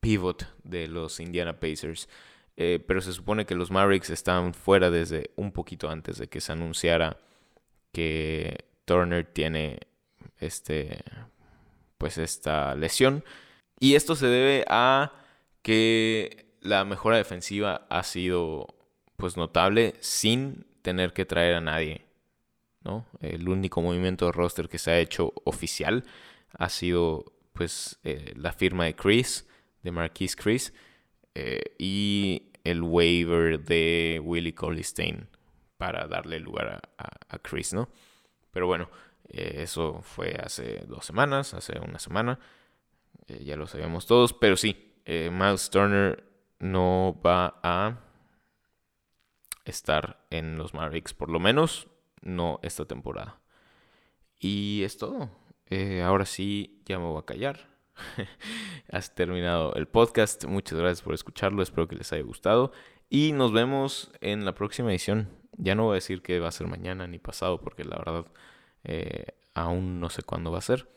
pivot 0.00 0.48
de 0.64 0.88
los 0.88 1.20
Indiana 1.20 1.60
Pacers. 1.60 2.08
Eh, 2.56 2.84
pero 2.86 3.00
se 3.00 3.12
supone 3.12 3.46
que 3.46 3.54
los 3.54 3.70
Mavericks 3.70 4.10
estaban 4.10 4.52
fuera 4.52 4.90
desde 4.90 5.30
un 5.36 5.52
poquito 5.52 5.88
antes 5.88 6.18
de 6.18 6.28
que 6.28 6.40
se 6.40 6.50
anunciara 6.50 7.18
que 7.92 8.64
Turner 8.84 9.24
tiene 9.26 9.80
este 10.38 11.02
pues 11.98 12.18
esta 12.18 12.74
lesión 12.74 13.24
y 13.78 13.94
esto 13.94 14.16
se 14.16 14.26
debe 14.26 14.64
a 14.68 15.12
que 15.62 16.46
la 16.60 16.84
mejora 16.84 17.16
defensiva 17.16 17.86
ha 17.90 18.02
sido 18.02 18.74
pues 19.16 19.36
notable 19.36 19.94
sin 20.00 20.66
tener 20.82 21.12
que 21.12 21.24
traer 21.24 21.54
a 21.54 21.60
nadie, 21.60 22.02
¿no? 22.82 23.06
El 23.20 23.48
único 23.48 23.80
movimiento 23.82 24.26
de 24.26 24.32
roster 24.32 24.68
que 24.68 24.78
se 24.78 24.90
ha 24.90 24.98
hecho 24.98 25.32
oficial 25.44 26.04
ha 26.58 26.68
sido 26.68 27.32
pues 27.52 27.98
eh, 28.02 28.32
la 28.36 28.52
firma 28.52 28.84
de 28.84 28.94
Chris 28.94 29.46
de 29.82 29.92
Marquise 29.92 30.36
Chris 30.36 30.72
eh, 31.34 31.74
y 31.78 32.50
el 32.64 32.82
waiver 32.82 33.60
de 33.60 34.20
Willie 34.22 34.54
Colistein 34.54 35.28
para 35.82 36.06
darle 36.06 36.38
lugar 36.38 36.80
a, 36.96 37.38
Chris, 37.38 37.74
¿no? 37.74 37.88
Pero 38.52 38.68
bueno, 38.68 38.88
eh, 39.28 39.62
eso 39.64 40.00
fue 40.02 40.36
hace 40.40 40.84
dos 40.86 41.04
semanas, 41.04 41.54
hace 41.54 41.76
una 41.80 41.98
semana, 41.98 42.38
eh, 43.26 43.42
ya 43.42 43.56
lo 43.56 43.66
sabíamos 43.66 44.06
todos, 44.06 44.32
pero 44.32 44.56
sí, 44.56 44.94
Miles 45.04 45.70
Turner 45.70 46.22
no 46.60 47.20
va 47.26 47.58
a 47.64 47.98
estar 49.64 50.24
en 50.30 50.56
los 50.56 50.72
Mavericks, 50.72 51.14
por 51.14 51.28
lo 51.28 51.40
menos 51.40 51.88
no 52.20 52.60
esta 52.62 52.84
temporada. 52.84 53.40
Y 54.38 54.82
es 54.84 54.98
todo. 54.98 55.30
ahora 56.04 56.26
sí, 56.26 56.80
ya 56.84 57.00
me 57.00 57.06
voy 57.06 57.18
a 57.18 57.26
callar. 57.26 57.72
has 58.92 59.16
terminado 59.16 59.74
el 59.74 59.88
podcast. 59.88 60.44
Muchas 60.44 60.78
gracias 60.78 61.02
por 61.02 61.14
escucharlo. 61.14 61.60
Espero 61.60 61.88
que 61.88 61.96
les 61.96 62.12
haya 62.12 62.22
gustado. 62.22 62.70
Y 63.10 63.32
nos 63.32 63.52
vemos 63.52 64.12
en 64.20 64.44
la 64.44 64.54
próxima 64.54 64.92
edición. 64.92 65.41
Ya 65.58 65.74
no 65.74 65.84
voy 65.84 65.92
a 65.92 65.94
decir 65.94 66.22
que 66.22 66.40
va 66.40 66.48
a 66.48 66.52
ser 66.52 66.66
mañana 66.66 67.06
ni 67.06 67.18
pasado, 67.18 67.60
porque 67.60 67.84
la 67.84 67.96
verdad 67.96 68.26
eh, 68.84 69.26
aún 69.54 70.00
no 70.00 70.10
sé 70.10 70.22
cuándo 70.22 70.50
va 70.50 70.58
a 70.58 70.62
ser. 70.62 70.88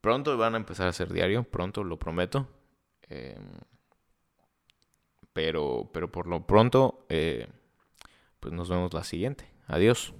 Pronto 0.00 0.36
van 0.36 0.54
a 0.54 0.58
empezar 0.58 0.88
a 0.88 0.92
ser 0.92 1.12
diario, 1.12 1.44
pronto, 1.44 1.84
lo 1.84 1.98
prometo. 1.98 2.48
Em, 3.08 3.60
pero, 5.32 5.90
pero 5.92 6.10
por 6.10 6.26
lo 6.26 6.46
pronto, 6.46 7.06
eh, 7.08 7.46
pues 8.40 8.52
nos 8.52 8.68
vemos 8.68 8.92
la 8.94 9.04
siguiente. 9.04 9.50
Adiós. 9.66 10.14